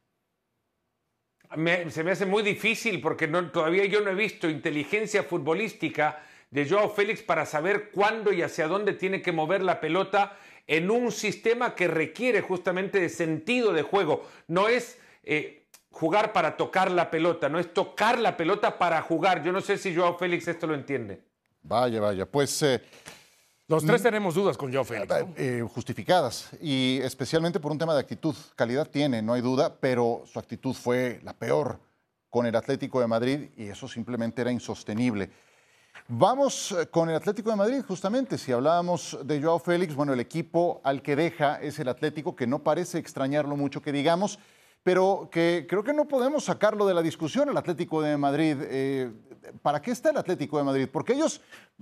se 1.90 2.04
me 2.04 2.10
hace 2.10 2.24
muy 2.24 2.42
difícil 2.42 3.02
porque 3.02 3.28
no, 3.28 3.50
todavía 3.50 3.84
yo 3.84 4.00
no 4.00 4.10
he 4.10 4.14
visto 4.14 4.48
inteligencia 4.48 5.22
futbolística 5.22 6.22
de 6.50 6.66
Joao 6.66 6.88
Félix 6.88 7.20
para 7.20 7.44
saber 7.44 7.90
cuándo 7.90 8.32
y 8.32 8.40
hacia 8.40 8.66
dónde 8.66 8.94
tiene 8.94 9.20
que 9.20 9.32
mover 9.32 9.62
la 9.62 9.80
pelota 9.80 10.38
en 10.66 10.90
un 10.90 11.12
sistema 11.12 11.74
que 11.74 11.88
requiere 11.88 12.40
justamente 12.40 13.00
de 13.00 13.10
sentido 13.10 13.74
de 13.74 13.82
juego. 13.82 14.26
No 14.48 14.68
es 14.68 14.98
eh, 15.24 15.63
jugar 15.94 16.32
para 16.32 16.56
tocar 16.56 16.90
la 16.90 17.10
pelota, 17.10 17.48
no 17.48 17.58
es 17.58 17.72
tocar 17.72 18.18
la 18.18 18.36
pelota 18.36 18.78
para 18.78 19.00
jugar. 19.00 19.42
Yo 19.42 19.52
no 19.52 19.60
sé 19.60 19.78
si 19.78 19.94
Joao 19.94 20.18
Félix 20.18 20.48
esto 20.48 20.66
lo 20.66 20.74
entiende. 20.74 21.22
Vaya, 21.62 22.00
vaya, 22.00 22.26
pues... 22.26 22.62
Eh, 22.62 22.82
Los 23.68 23.86
tres 23.86 24.02
tenemos 24.02 24.34
dudas 24.34 24.58
con 24.58 24.72
Joao 24.72 24.84
Félix. 24.84 25.14
Eh, 25.14 25.26
eh, 25.36 25.62
justificadas, 25.62 26.50
y 26.60 26.98
especialmente 27.02 27.60
por 27.60 27.72
un 27.72 27.78
tema 27.78 27.94
de 27.94 28.00
actitud. 28.00 28.34
Calidad 28.56 28.88
tiene, 28.88 29.22
no 29.22 29.32
hay 29.32 29.40
duda, 29.40 29.74
pero 29.80 30.24
su 30.26 30.38
actitud 30.38 30.74
fue 30.74 31.20
la 31.22 31.32
peor 31.32 31.78
con 32.28 32.44
el 32.44 32.56
Atlético 32.56 33.00
de 33.00 33.06
Madrid 33.06 33.50
y 33.56 33.68
eso 33.68 33.86
simplemente 33.86 34.42
era 34.42 34.50
insostenible. 34.50 35.30
Vamos 36.08 36.76
con 36.90 37.08
el 37.08 37.14
Atlético 37.14 37.50
de 37.50 37.56
Madrid, 37.56 37.82
justamente. 37.86 38.36
Si 38.36 38.50
hablábamos 38.50 39.16
de 39.22 39.40
Joao 39.40 39.60
Félix, 39.60 39.94
bueno, 39.94 40.12
el 40.12 40.20
equipo 40.20 40.80
al 40.82 41.00
que 41.00 41.14
deja 41.14 41.60
es 41.62 41.78
el 41.78 41.88
Atlético, 41.88 42.34
que 42.34 42.48
no 42.48 42.58
parece 42.58 42.98
extrañarlo 42.98 43.56
mucho 43.56 43.80
que 43.80 43.92
digamos 43.92 44.40
pero 44.84 45.28
que 45.32 45.66
creo 45.68 45.82
que 45.82 45.94
no 45.94 46.06
podemos 46.06 46.44
sacarlo 46.44 46.86
de 46.86 46.94
la 46.94 47.02
discusión 47.02 47.48
el 47.48 47.56
Atlético 47.56 48.02
de 48.02 48.16
Madrid. 48.16 48.56
Eh, 48.60 49.10
¿Para 49.62 49.80
qué 49.82 49.90
está 49.90 50.10
el 50.10 50.18
Atlético 50.18 50.58
de 50.58 50.64
Madrid? 50.64 50.88
Porque 50.92 51.14
ellos 51.14 51.40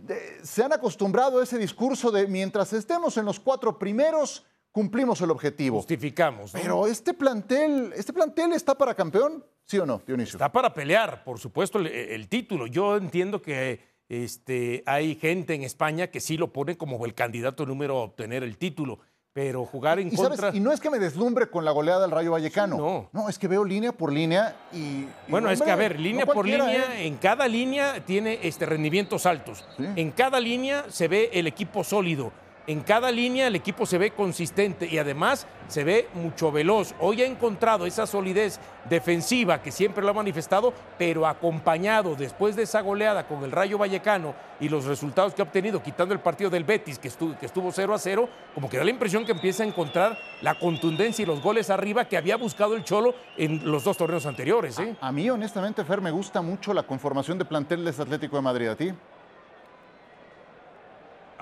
eh, 0.08 0.38
se 0.42 0.64
han 0.64 0.72
acostumbrado 0.72 1.40
a 1.40 1.42
ese 1.42 1.58
discurso 1.58 2.10
de 2.12 2.28
mientras 2.28 2.72
estemos 2.72 3.16
en 3.16 3.24
los 3.24 3.40
cuatro 3.40 3.76
primeros, 3.76 4.46
cumplimos 4.70 5.20
el 5.20 5.32
objetivo. 5.32 5.78
Justificamos. 5.78 6.54
¿no? 6.54 6.60
Pero 6.60 6.86
este 6.86 7.12
plantel, 7.12 7.92
este 7.96 8.12
plantel 8.12 8.52
está 8.52 8.78
para 8.78 8.94
campeón, 8.94 9.44
¿sí 9.64 9.78
o 9.78 9.84
no, 9.84 10.00
Dionisio? 10.06 10.36
Está 10.36 10.52
para 10.52 10.72
pelear, 10.72 11.24
por 11.24 11.40
supuesto, 11.40 11.80
el, 11.80 11.88
el 11.88 12.28
título. 12.28 12.68
Yo 12.68 12.96
entiendo 12.96 13.42
que 13.42 13.80
este, 14.08 14.82
hay 14.86 15.16
gente 15.16 15.54
en 15.54 15.62
España 15.62 16.08
que 16.08 16.20
sí 16.20 16.36
lo 16.36 16.52
pone 16.52 16.76
como 16.76 17.04
el 17.04 17.14
candidato 17.14 17.66
número 17.66 17.98
a 17.98 18.02
obtener 18.02 18.42
el 18.44 18.58
título. 18.58 19.00
Pero 19.34 19.64
jugar 19.64 19.98
en 19.98 20.08
y, 20.08 20.16
contra. 20.16 20.36
¿sabes? 20.36 20.54
y 20.54 20.60
no 20.60 20.72
es 20.72 20.80
que 20.80 20.90
me 20.90 20.98
deslumbre 20.98 21.48
con 21.48 21.64
la 21.64 21.70
goleada 21.70 22.02
del 22.02 22.10
Rayo 22.10 22.32
Vallecano. 22.32 22.76
Sí, 22.76 22.82
no. 22.82 23.08
no, 23.12 23.28
es 23.28 23.38
que 23.38 23.48
veo 23.48 23.64
línea 23.64 23.92
por 23.92 24.12
línea 24.12 24.54
y. 24.72 24.76
y 24.76 25.08
Bueno, 25.28 25.50
es 25.50 25.62
que 25.62 25.70
a 25.70 25.76
ver, 25.76 25.98
línea 25.98 26.26
no 26.26 26.32
por 26.32 26.46
línea, 26.46 26.98
¿eh? 26.98 27.06
en 27.06 27.16
cada 27.16 27.48
línea 27.48 28.04
tiene 28.04 28.40
este, 28.42 28.66
rendimientos 28.66 29.24
altos. 29.24 29.64
Sí. 29.76 29.86
En 29.96 30.10
cada 30.10 30.38
línea 30.38 30.84
se 30.88 31.08
ve 31.08 31.30
el 31.32 31.46
equipo 31.46 31.82
sólido. 31.82 32.32
En 32.68 32.80
cada 32.82 33.10
línea 33.10 33.48
el 33.48 33.56
equipo 33.56 33.86
se 33.86 33.98
ve 33.98 34.12
consistente 34.12 34.86
y 34.86 34.98
además 34.98 35.48
se 35.66 35.82
ve 35.82 36.08
mucho 36.14 36.52
veloz. 36.52 36.94
Hoy 37.00 37.20
ha 37.22 37.26
encontrado 37.26 37.86
esa 37.86 38.06
solidez 38.06 38.60
defensiva 38.88 39.60
que 39.60 39.72
siempre 39.72 40.04
lo 40.04 40.10
ha 40.10 40.14
manifestado, 40.14 40.72
pero 40.96 41.26
acompañado 41.26 42.14
después 42.14 42.54
de 42.54 42.62
esa 42.62 42.80
goleada 42.80 43.26
con 43.26 43.42
el 43.42 43.50
Rayo 43.50 43.78
Vallecano 43.78 44.34
y 44.60 44.68
los 44.68 44.84
resultados 44.84 45.34
que 45.34 45.42
ha 45.42 45.44
obtenido, 45.44 45.82
quitando 45.82 46.14
el 46.14 46.20
partido 46.20 46.50
del 46.50 46.62
Betis, 46.62 47.00
que 47.00 47.08
estuvo, 47.08 47.36
que 47.36 47.46
estuvo 47.46 47.72
0 47.72 47.94
a 47.94 47.98
0, 47.98 48.28
como 48.54 48.70
que 48.70 48.78
da 48.78 48.84
la 48.84 48.90
impresión 48.90 49.24
que 49.24 49.32
empieza 49.32 49.64
a 49.64 49.66
encontrar 49.66 50.16
la 50.40 50.56
contundencia 50.56 51.24
y 51.24 51.26
los 51.26 51.42
goles 51.42 51.68
arriba 51.68 52.04
que 52.04 52.16
había 52.16 52.36
buscado 52.36 52.76
el 52.76 52.84
Cholo 52.84 53.14
en 53.36 53.68
los 53.68 53.82
dos 53.82 53.96
torneos 53.96 54.24
anteriores. 54.24 54.78
¿eh? 54.78 54.94
A 55.00 55.10
mí, 55.10 55.28
honestamente, 55.28 55.84
Fer, 55.84 56.00
me 56.00 56.12
gusta 56.12 56.42
mucho 56.42 56.72
la 56.72 56.84
conformación 56.84 57.38
de 57.38 57.44
plantel 57.44 57.82
de 57.84 57.90
este 57.90 58.02
Atlético 58.02 58.36
de 58.36 58.42
Madrid. 58.42 58.68
¿A 58.68 58.76
ti? 58.76 58.92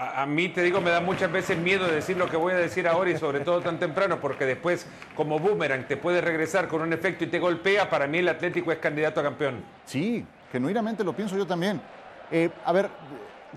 A, 0.02 0.24
mí, 0.24 0.48
te 0.48 0.62
digo, 0.62 0.80
me 0.80 0.88
da 0.88 1.02
muchas 1.02 1.30
veces 1.30 1.58
miedo 1.58 1.86
de 1.86 1.96
decir 1.96 2.16
lo 2.16 2.26
que 2.26 2.38
voy 2.38 2.54
a 2.54 2.56
decir 2.56 2.88
ahora 2.88 3.10
y 3.10 3.18
sobre 3.18 3.40
todo 3.40 3.60
tan 3.60 3.78
temprano, 3.78 4.18
porque 4.18 4.46
después, 4.46 4.86
como 5.14 5.38
boomerang, 5.38 5.86
te 5.86 5.98
puede 5.98 6.22
regresar 6.22 6.68
con 6.68 6.80
un 6.80 6.94
efecto 6.94 7.24
y 7.24 7.26
te 7.26 7.38
golpea. 7.38 7.90
Para 7.90 8.06
mí, 8.06 8.16
el 8.16 8.28
Atlético 8.30 8.72
es 8.72 8.78
candidato 8.78 9.20
a 9.20 9.24
campeón. 9.24 9.62
Sí, 9.84 10.24
genuinamente 10.50 11.04
lo 11.04 11.12
pienso 11.12 11.36
yo 11.36 11.46
también. 11.46 11.82
Eh, 12.30 12.48
a 12.64 12.72
ver, 12.72 12.88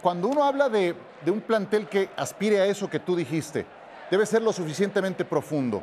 cuando 0.02 0.28
uno 0.28 0.44
habla 0.44 0.68
de, 0.68 0.94
de 1.24 1.32
un 1.32 1.40
plantel 1.40 1.88
que 1.88 2.10
aspire 2.18 2.60
a 2.60 2.66
eso 2.66 2.90
que 2.90 3.00
tú 3.00 3.16
dijiste, 3.16 3.66
debe 4.12 4.26
ser 4.26 4.42
lo 4.42 4.52
suficientemente 4.52 5.24
profundo. 5.24 5.82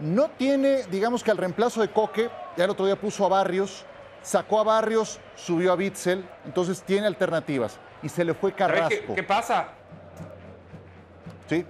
No 0.00 0.30
tiene, 0.30 0.82
digamos 0.90 1.22
que 1.22 1.30
al 1.30 1.36
reemplazo 1.36 1.80
de 1.80 1.92
Coque, 1.92 2.28
ya 2.56 2.64
el 2.64 2.70
otro 2.70 2.86
día 2.86 2.96
puso 2.96 3.24
a 3.24 3.28
Barrios, 3.28 3.86
sacó 4.20 4.58
a 4.58 4.64
Barrios, 4.64 5.20
subió 5.36 5.72
a 5.72 5.76
Bitzel, 5.76 6.24
entonces 6.44 6.82
tiene 6.82 7.06
alternativas. 7.06 7.78
Y 8.06 8.08
se 8.08 8.24
le 8.24 8.34
fue 8.34 8.52
¿Sabes 8.52 8.72
Carrasco. 8.72 9.06
qué, 9.08 9.14
qué 9.16 9.22
pasa? 9.24 9.66
Sí, 11.48 11.64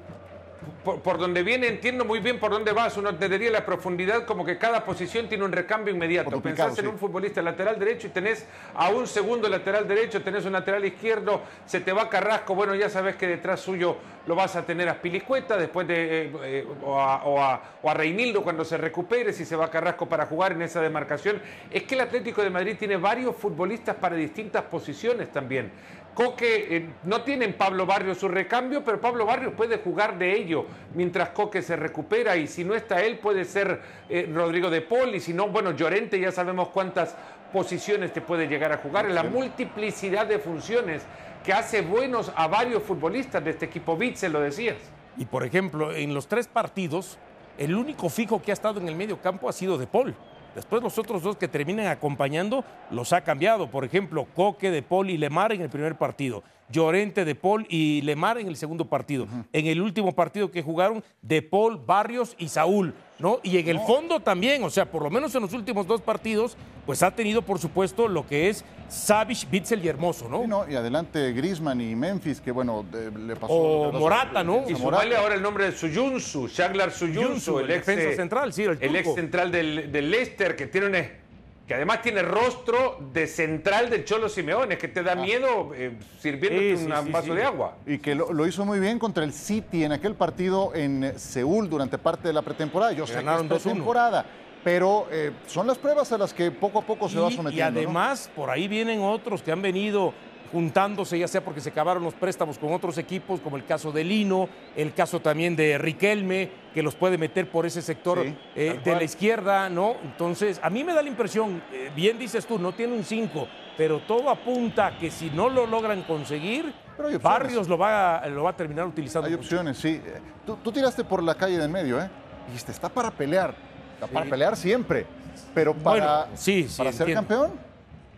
Por, 0.85 1.01
por 1.01 1.17
donde 1.17 1.43
viene, 1.43 1.67
entiendo 1.67 2.05
muy 2.05 2.19
bien 2.21 2.39
por 2.39 2.51
dónde 2.51 2.73
vas. 2.73 2.95
Uno 2.99 3.09
entendería 3.09 3.51
la 3.51 3.65
profundidad 3.65 4.27
como 4.27 4.45
que 4.45 4.59
cada 4.59 4.85
posición 4.85 5.31
tiene 5.31 5.45
un 5.45 5.53
recambio 5.53 5.95
inmediato. 5.95 6.39
Pensás 6.43 6.79
en 6.79 6.89
un 6.89 6.99
futbolista 6.99 7.41
lateral 7.41 7.79
derecho 7.79 8.09
y 8.09 8.11
tenés 8.11 8.45
a 8.75 8.91
un 8.91 9.07
segundo 9.07 9.49
lateral 9.49 9.89
derecho, 9.89 10.23
tenés 10.23 10.45
un 10.45 10.53
lateral 10.53 10.85
izquierdo, 10.85 11.41
se 11.65 11.81
te 11.81 11.91
va 11.91 12.11
Carrasco. 12.11 12.55
Bueno, 12.55 12.75
ya 12.75 12.91
sabes 12.91 13.17
que 13.17 13.27
detrás 13.27 13.61
suyo 13.61 13.97
lo 14.27 14.35
vas 14.35 14.57
a 14.57 14.67
tener 14.67 14.91
a 14.91 14.95
Spilicueta, 14.97 15.57
después 15.57 15.89
de. 15.89 16.23
eh, 16.27 16.33
eh, 16.43 16.67
o, 16.85 17.01
a, 17.01 17.25
o 17.25 17.41
a- 17.43 17.63
o 17.83 17.89
a 17.91 17.95
Reinildo 17.95 18.43
cuando 18.43 18.63
se 18.65 18.77
recupere, 18.77 19.33
si 19.33 19.47
se 19.47 19.57
va 19.57 19.71
Carrasco 19.71 20.07
para 20.07 20.27
jugar 20.27 20.53
en 20.53 20.61
esa 20.63 20.83
demarcación. 20.83 21.41
Es 21.71 21.85
que 21.85 21.95
el 21.95 22.03
Atlético 22.03 22.43
de 22.43 22.51
Madrid 22.51 22.77
tiene 22.79 22.99
varios 22.99 23.35
futbolistas 23.37 23.97
para 23.97 24.17
distintas 24.17 24.65
posiciones 24.65 25.33
también. 25.33 25.71
Coque 26.17 26.75
eh, 26.75 26.89
no 27.05 27.21
tiene 27.21 27.45
en 27.45 27.53
Pablo 27.53 27.85
Barrios 27.85 28.17
su 28.17 28.27
recambio, 28.27 28.83
pero 28.83 28.99
Pablo 28.99 29.27
Barrios 29.27 29.53
puede 29.53 29.77
jugar 29.77 30.17
de 30.19 30.35
ello 30.35 30.65
mientras 30.95 31.29
Coque 31.29 31.61
se 31.61 31.77
recupera 31.77 32.39
y 32.39 32.47
si 32.47 32.65
no 32.65 32.75
está 32.75 33.03
él 33.03 33.19
puede 33.19 33.45
ser 33.45 33.83
eh, 34.09 34.27
Rodrigo 34.33 34.71
de 34.71 34.81
Paul 34.81 35.15
y 35.15 35.21
si 35.21 35.35
no, 35.35 35.49
bueno, 35.49 35.73
Llorente 35.73 36.19
ya 36.19 36.33
sabemos 36.33 36.71
cuántas 36.71 37.15
posiciones 37.53 38.15
te 38.15 38.23
puede 38.23 38.49
llegar 38.49 38.73
a 38.73 38.79
jugar, 38.79 39.11
la 39.11 39.25
multiplicidad 39.25 40.27
de 40.27 40.39
funciones 40.39 41.03
que 41.45 41.53
hace 41.53 41.83
buenos 41.83 42.33
a 42.35 42.49
varios 42.49 42.83
futbolistas 42.83 43.45
de 43.45 43.51
este 43.51 43.67
equipo 43.67 43.95
Bitzel, 43.95 44.33
lo 44.33 44.41
decías. 44.41 44.77
Y 45.19 45.27
por 45.27 45.45
ejemplo, 45.45 45.95
en 45.95 46.15
los 46.15 46.29
tres 46.29 46.49
partidos, 46.49 47.19
el 47.59 47.75
único 47.75 48.09
fijo 48.09 48.41
que 48.41 48.53
ha 48.53 48.55
estado 48.55 48.81
en 48.81 48.89
el 48.89 48.97
medio 48.97 49.21
campo 49.21 49.51
ha 49.51 49.53
sido 49.53 49.77
De 49.77 49.87
Paul. 49.87 50.15
Después 50.57 50.83
los 50.83 50.99
otros 50.99 51.23
dos 51.23 51.37
que 51.37 51.49
terminan 51.49 51.87
acompañando 51.89 52.65
los 52.91 53.13
ha 53.13 53.21
cambiado. 53.21 53.71
Por 53.71 53.85
ejemplo, 53.85 54.27
Coque, 54.35 54.71
De 54.71 54.83
Paul 54.83 55.11
y 55.11 55.19
Lemar 55.19 55.53
en 55.53 55.61
el 55.61 55.69
primer 55.69 55.97
partido. 55.97 56.43
Llorente, 56.71 57.25
De 57.25 57.35
Paul 57.35 57.67
y 57.69 58.03
Lemar 58.03 58.39
en 58.39 58.49
el 58.49 58.57
segundo 58.57 58.85
partido. 58.87 59.27
En 59.53 59.67
el 59.67 59.81
último 59.81 60.13
partido 60.15 60.51
que 60.51 60.63
jugaron, 60.63 61.03
De 61.23 61.43
Paul, 61.43 61.81
Barrios 61.85 62.35
y 62.39 62.49
Saúl. 62.49 62.95
¿no? 63.19 63.41
Y 63.43 63.57
en 63.57 63.67
el 63.69 63.81
fondo 63.81 64.21
también, 64.21 64.63
o 64.63 64.69
sea, 64.69 64.85
por 64.91 65.03
lo 65.03 65.09
menos 65.09 65.35
en 65.35 65.41
los 65.41 65.55
últimos 65.55 65.87
dos 65.87 66.03
partidos, 66.03 66.55
pues 66.85 67.03
ha 67.03 67.11
tenido, 67.11 67.41
por 67.41 67.59
supuesto, 67.59 68.09
lo 68.09 68.27
que 68.27 68.51
es 68.51 68.63
Savage, 68.91 69.47
Bitzel 69.51 69.83
y 69.83 69.89
Hermoso, 69.89 70.29
¿no? 70.29 70.43
Sí, 70.43 70.47
no, 70.49 70.71
y 70.71 70.75
adelante 70.75 71.33
Grisman 71.33 71.81
y 71.81 71.97
Memphis, 71.97 72.43
que 72.43 72.51
bueno, 72.53 72.85
de- 72.93 73.11
le 73.19 73.35
pasó. 73.35 73.55
O 73.55 73.93
Morata, 73.93 74.45
¿no? 74.45 74.65
Y 74.69 74.75
sumarle 74.77 74.83
Morata. 75.07 75.19
ahora 75.21 75.35
el 75.35 75.41
nombre 75.43 75.65
de 75.65 75.73
Suyunsu, 75.73 76.47
Shaglar 76.47 76.91
Suyunsu, 76.93 77.31
Yunsu, 77.33 77.59
el 77.61 77.71
ex 77.71 77.87
defensa 77.87 78.17
central, 78.17 78.53
sí, 78.53 78.65
el 78.65 78.77
el 78.83 78.95
ex 78.97 79.15
central 79.15 79.51
del, 79.51 79.91
del 79.91 80.11
Leicester, 80.11 80.55
que 80.55 80.67
tiene 80.67 80.87
un- 80.89 81.26
que 81.67 81.75
además 81.75 82.01
tiene 82.01 82.23
rostro 82.23 82.99
de 83.13 83.27
central 83.27 83.91
del 83.91 84.05
Cholo 84.05 84.29
Simeone, 84.29 84.79
que 84.79 84.87
te 84.89 85.03
da 85.03 85.17
miedo 85.17 85.73
eh, 85.75 85.97
sirviéndote 86.21 86.73
Ah. 86.73 86.77
Sí, 86.77 86.85
sí, 86.87 86.93
un 86.93 87.07
sí, 87.07 87.11
vaso 87.13 87.27
sí. 87.29 87.33
de 87.35 87.43
agua. 87.45 87.77
Y 87.87 87.99
que 87.99 88.15
lo, 88.15 88.33
lo 88.33 88.47
hizo 88.47 88.65
muy 88.65 88.79
bien 88.79 88.99
contra 89.01 89.25
el 89.25 89.33
City 89.33 89.83
en 89.85 89.91
aquel 89.93 90.15
partido 90.15 90.73
en 90.75 91.19
Seúl 91.19 91.69
durante 91.69 91.99
parte 91.99 92.29
de 92.29 92.35
la 92.35 92.43
pretemporada. 92.43 92.93
Yo 92.93 93.05
sé 93.07 93.15
que 93.15 93.19
Ganaron 93.25 93.47
es 93.47 93.53
2-1. 93.53 93.63
pretemporada, 93.63 94.25
pero 94.63 95.09
eh, 95.11 95.33
son 95.49 95.67
las 95.67 95.77
pruebas 95.79 96.13
a 96.13 96.19
las 96.19 96.33
que 96.33 96.53
poco 96.53 96.79
a 96.79 96.83
poco 96.83 97.09
se 97.09 97.19
va 97.19 97.29
Y- 97.31 97.33
Y, 97.33 97.37
sometiendo. 97.37 97.73
¿no? 97.73 97.79
además, 97.87 98.31
por 98.37 98.49
ahí 98.51 98.69
vienen 98.69 99.01
otros 99.03 99.43
que 99.43 99.51
han 99.51 99.63
venido 99.63 100.15
juntándose, 100.53 101.19
ya 101.19 101.29
sea 101.29 101.43
porque 101.45 101.61
se 101.61 101.71
acabaron 101.71 102.03
los 102.03 102.15
préstamos 102.15 102.59
con 102.59 102.73
otros 102.73 102.99
equipos, 102.99 103.41
como 103.41 103.57
el 103.57 103.65
caso 103.65 103.93
de 103.93 104.05
Lino, 104.05 104.49
el 104.77 104.95
caso 104.95 105.21
también 105.21 105.57
de 105.57 105.79
Riquelme, 105.79 106.51
que 106.75 106.83
los 106.83 106.95
puede 106.95 107.19
meter 107.19 107.51
por 107.51 107.67
ese 107.67 107.83
sector 107.83 108.23
Sí, 108.23 108.37
eh, 108.55 108.81
de 108.85 108.95
la 108.95 109.05
izquierda, 109.05 109.69
¿no? 109.69 109.95
Entonces, 110.05 110.61
a 110.63 110.71
mí 110.71 110.85
me 110.85 110.93
da 110.95 111.03
la 111.03 111.09
impresión, 111.09 111.63
eh, 111.73 111.91
bien 111.95 112.19
dices 112.19 112.47
tú, 112.47 112.59
no 112.59 112.73
tiene 112.73 112.95
un 112.95 113.05
5, 113.05 113.47
pero 113.77 114.01
todo 114.01 114.31
apunta 114.31 114.87
a 114.87 114.99
que 114.99 115.11
si 115.11 115.31
no 115.31 115.49
lo 115.49 115.67
logran 115.67 116.03
conseguir, 116.03 116.73
Pero. 116.97 117.19
Barrios 117.21 117.69
lo 117.69 117.77
va, 117.77 118.17
a- 118.19 118.27
lo 118.29 118.43
va 118.45 118.51
a 118.51 118.57
terminar 118.57 118.87
utilizando. 118.87 119.29
Hay 119.29 119.35
opciones, 119.35 119.77
sí. 119.79 120.01
Eh, 120.05 120.21
Tú, 120.47 120.57
tú 120.63 120.71
tiraste 120.73 121.03
por 121.05 121.23
la 121.23 121.35
calle 121.35 121.59
de 121.59 121.65
en 121.65 121.73
medio, 121.73 122.01
¿eh? 122.01 122.09
Dijiste, 122.47 122.71
está 122.73 122.89
para 122.89 123.11
pelear. 123.11 123.55
Está 123.95 124.07
para 124.07 124.25
pelear 124.27 124.57
siempre. 124.57 125.05
Pero 125.53 125.75
para, 125.75 126.19
Bueno, 126.25 126.37
sí, 126.37 126.67
sí, 126.69 126.79
para 126.79 126.93
ser 126.93 127.09
entiendo. 127.09 127.21
campeón, 127.29 127.61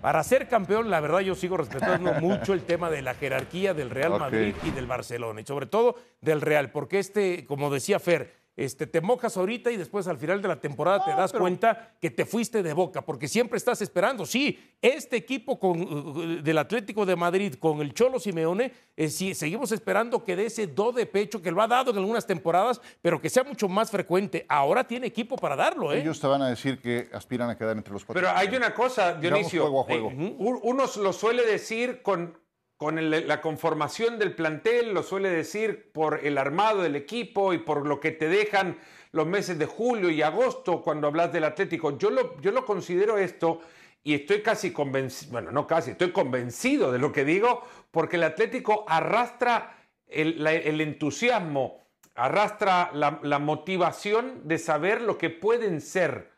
Para 0.01 0.23
ser 0.23 0.47
campeón, 0.49 0.91
la 0.91 1.01
verdad 1.01 1.21
yo 1.21 1.35
sigo 1.35 1.57
respetando 1.57 2.13
mucho 2.21 2.53
el 2.53 2.63
tema 2.63 2.91
de 2.91 3.03
la 3.03 3.15
jerarquía 3.15 3.75
del 3.75 3.91
Real. 3.91 4.19
Madrid 4.19 4.55
y 4.65 4.71
del 4.71 4.87
Barcelona, 4.87 5.41
y 5.41 5.45
sobre 5.45 5.67
todo 5.67 5.97
del 6.21 6.41
Real, 6.41 6.71
porque 6.71 6.99
este, 6.99 7.47
como 7.47 7.71
decía 7.71 7.99
Fer, 7.99 8.38
este, 8.59 8.87
te 8.87 9.01
mojas 9.01 9.37
ahorita 9.37 9.71
y 9.71 9.77
después 9.77 10.07
al 10.09 10.19
final 10.19 10.43
de 10.43 10.49
la 10.49 10.61
temporada 10.61 11.05
te 11.05 11.13
das 11.13 11.31
pero- 11.33 11.43
cuenta 11.45 11.95
que 12.01 12.11
te 12.11 12.27
fuiste 12.27 12.63
de 12.63 12.73
boca, 12.73 13.03
porque 13.03 13.29
siempre 13.29 13.57
estás 13.57 13.81
esperando. 13.81 14.27
Sí, 14.27 14.59
este 14.83 15.17
equipo 15.17 15.59
con, 15.59 15.81
uh, 15.81 16.43
del 16.43 16.59
Atlético 16.59 17.07
de 17.07 17.15
Madrid 17.17 17.55
con 17.55 17.81
el 17.81 17.95
Cholo 17.95 18.19
Simeone, 18.19 18.73
eh, 18.97 19.09
sí, 19.09 19.33
seguimos 19.35 19.71
esperando 19.73 20.25
que 20.25 20.35
dé 20.37 20.47
ese 20.47 20.67
do 20.67 20.91
de 20.93 21.07
pecho 21.07 21.41
que 21.41 21.51
lo 21.53 21.63
ha 21.63 21.69
dado 21.69 21.93
en 21.93 21.99
algunas 21.99 22.27
temporadas, 22.27 22.81
pero 23.01 23.21
que 23.21 23.31
sea 23.31 23.45
mucho 23.45 23.69
más 23.69 23.91
frecuente. 23.91 24.45
Ahora 24.49 24.83
tiene 24.85 25.07
equipo 25.07 25.37
para 25.37 25.55
darlo, 25.57 25.93
¿eh? 25.93 26.01
ellos 26.01 26.19
te 26.21 26.27
van 26.27 26.43
a 26.43 26.49
decir 26.51 26.81
que 26.81 27.09
aspiran 27.13 27.49
a 27.51 27.57
quedar 27.57 27.77
entre 27.77 27.93
los 27.93 28.05
cuatro. 28.05 28.21
Pero 28.23 28.37
hay 28.37 28.49
una 28.57 28.75
cosa, 28.75 29.15
Dionisio. 29.15 29.63
juego 29.63 29.81
a 29.83 29.85
juego. 29.85 30.11
eh, 30.11 30.35
un- 30.39 30.59
uno 30.63 30.85
lo 31.01 31.13
suele 31.13 31.47
decir 31.47 32.03
con, 32.03 32.37
con 32.79 33.11
la 33.11 33.41
conformación 33.41 34.21
del 34.21 34.37
plantel, 34.37 34.95
lo 34.95 35.03
suele 35.03 35.31
decir 35.31 35.91
por 35.93 36.25
el 36.25 36.39
armado 36.39 36.83
del 36.83 36.95
equipo 36.95 37.53
y 37.53 37.59
por 37.59 37.85
lo 37.85 37.99
que 37.99 38.13
te 38.13 38.29
dejan 38.29 38.79
los 39.11 39.27
meses 39.27 39.59
de 39.59 39.67
julio 39.67 40.11
y 40.11 40.23
agosto 40.23 40.81
cuando 40.81 41.09
hablas 41.09 41.33
del 41.33 41.43
Atlético. 41.43 41.99
Yo 41.99 42.11
lo, 42.11 42.65
considero 42.65 43.19
esto 43.19 43.61
y 44.05 44.15
estoy 44.15 44.43
casi 44.43 44.73
convencido, 44.73 45.33
bueno, 45.33 45.51
no 45.51 45.67
casi, 45.67 45.91
estoy 45.91 46.13
convencido 46.13 46.93
de 46.93 47.01
lo 47.01 47.11
que 47.11 47.25
digo, 47.25 47.63
porque 47.91 48.15
el 48.15 48.23
Atlético 48.23 48.85
arrastra 48.87 49.77
el, 50.07 50.47
entusiasmo, 50.81 51.85
arrastra 52.15 52.93
la 52.95 53.39
motivación 53.41 54.47
de 54.47 54.57
saber 54.57 55.01
lo 55.01 55.19
que 55.19 55.31
pueden 55.31 55.81
ser 55.81 56.31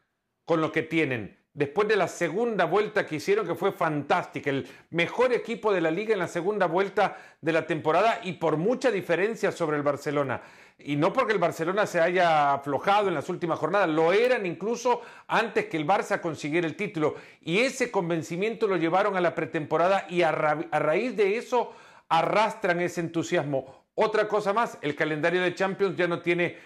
con 0.46 0.62
lo 0.62 0.72
que 0.72 0.82
tienen. 0.82 1.39
Después 1.52 1.88
de 1.88 1.96
la 1.96 2.06
segunda 2.06 2.64
vuelta 2.64 3.04
que 3.04 3.16
hicieron, 3.16 3.44
que 3.44 3.56
fue 3.56 3.72
fantástica, 3.72 4.50
el 4.50 4.68
mejor 4.90 5.32
equipo 5.32 5.72
de 5.72 5.80
la 5.80 5.90
liga 5.90 6.12
en 6.12 6.20
la 6.20 6.28
segunda 6.28 6.66
vuelta 6.66 7.16
de 7.40 7.52
la 7.52 7.66
temporada 7.66 8.20
y 8.22 8.34
por 8.34 8.56
mucha 8.56 8.92
diferencia 8.92 9.50
sobre 9.50 9.76
el 9.76 9.82
Barcelona. 9.82 10.42
Y 10.78 10.94
no 10.94 11.12
porque 11.12 11.32
el 11.32 11.40
Barcelona 11.40 11.86
se 11.86 12.00
haya 12.00 12.54
aflojado 12.54 13.08
en 13.08 13.14
las 13.14 13.28
últimas 13.28 13.58
jornadas, 13.58 13.88
lo 13.88 14.12
eran 14.12 14.46
incluso 14.46 15.02
antes 15.26 15.66
que 15.66 15.76
el 15.76 15.86
Barça 15.86 16.20
consiguiera 16.20 16.68
el 16.68 16.76
título. 16.76 17.16
Y 17.40 17.58
ese 17.58 17.90
convencimiento 17.90 18.68
lo 18.68 18.76
llevaron 18.76 19.16
a 19.16 19.20
la 19.20 19.34
pretemporada 19.34 20.06
y 20.08 20.22
a, 20.22 20.28
a 20.28 20.78
raíz 20.78 21.16
de 21.16 21.36
eso 21.36 21.72
arrastran 22.08 22.80
ese 22.80 23.00
entusiasmo. 23.00 23.86
Otra 23.96 24.28
cosa 24.28 24.52
más, 24.52 24.78
el 24.82 24.94
calendario 24.94 25.42
de 25.42 25.54
Champions 25.54 25.96
ya 25.96 26.06
no 26.06 26.20
tiene 26.20 26.56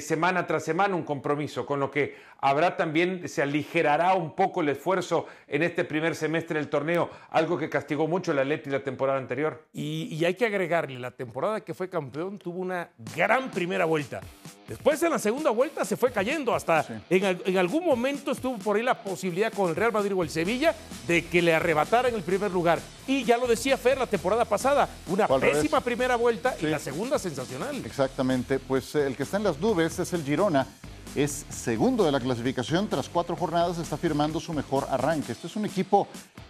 semana 0.00 0.46
tras 0.46 0.64
semana 0.64 0.94
un 0.94 1.02
compromiso, 1.02 1.66
con 1.66 1.80
lo 1.80 1.90
que 1.90 2.16
habrá 2.40 2.76
también, 2.76 3.28
se 3.28 3.42
aligerará 3.42 4.14
un 4.14 4.34
poco 4.34 4.60
el 4.60 4.68
esfuerzo 4.68 5.26
en 5.46 5.62
este 5.62 5.84
primer 5.84 6.14
semestre 6.14 6.58
del 6.58 6.68
torneo, 6.68 7.10
algo 7.30 7.58
que 7.58 7.68
castigó 7.68 8.06
mucho 8.06 8.32
el 8.32 8.38
Atleti 8.38 8.70
la 8.70 8.82
temporada 8.82 9.18
anterior. 9.18 9.66
Y, 9.72 10.24
hay 10.24 10.34
que 10.34 10.46
agregarle, 10.46 10.98
la 10.98 11.10
temporada 11.10 11.60
que 11.60 11.74
fue 11.74 11.88
campeón 11.88 12.38
tuvo 12.38 12.60
una 12.60 12.90
gran 13.16 13.50
primera 13.50 13.84
vuelta. 13.84 14.20
Después 14.68 15.02
en 15.02 15.10
la 15.10 15.18
segunda 15.18 15.50
vuelta 15.50 15.82
se 15.86 15.96
fue 15.96 16.12
cayendo, 16.12 16.54
hasta 16.54 16.84
en, 17.08 17.40
en, 17.44 17.56
algún 17.56 17.86
momento 17.86 18.32
estuvo 18.32 18.58
por 18.58 18.76
ahí 18.76 18.82
la 18.82 19.02
posibilidad 19.02 19.50
con 19.50 19.70
el 19.70 19.76
Real 19.76 19.92
Madrid 19.92 20.12
o 20.14 20.22
el 20.22 20.28
Sevilla 20.28 20.74
de 21.06 21.24
que 21.24 21.40
le 21.40 21.54
arrebataran 21.54 22.14
el 22.14 22.22
primer 22.22 22.50
lugar. 22.50 22.78
Y 23.06 23.24
ya 23.24 23.38
lo 23.38 23.46
decía 23.46 23.78
Fer 23.78 23.96
la 23.96 24.06
temporada 24.06 24.44
pasada, 24.44 24.86
una 25.06 25.26
pésima 25.26 25.80
primera 25.80 26.16
vuelta 26.16 26.54
y 26.60 26.66
la 26.66 26.78
segunda 26.78 27.18
sensacional. 27.18 27.82
Exactamente, 27.84 28.58
pues 28.58 28.94
eh, 28.94 29.06
el 29.06 29.16
que 29.16 29.22
está 29.22 29.38
en 29.38 29.44
las 29.44 29.58
nubes 29.58 29.98
es 29.98 30.12
el 30.12 30.22
Girona 30.22 30.66
es 31.14 31.46
segundo 31.48 32.04
de 32.04 32.12
la 32.12 32.20
clasificación. 32.20 32.88
Tras 32.88 33.08
cuatro 33.08 33.36
jornadas 33.36 33.78
está 33.78 33.96
firmando 33.96 34.38
su 34.40 34.52
mejor 34.52 34.86
arranque. 34.90 35.32
Este 35.32 35.46
es 35.46 35.56
un 35.56 35.64
equipo 35.64 36.06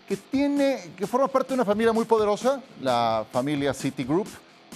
que 0.07 0.17
tiene, 0.17 0.93
que 0.97 1.07
forma 1.07 1.29
parte 1.29 1.49
de 1.49 1.55
una 1.55 1.65
familia 1.65 1.93
muy 1.93 2.05
poderosa, 2.05 2.61
la 2.81 3.25
familia 3.31 3.73
Citigroup. 3.73 4.27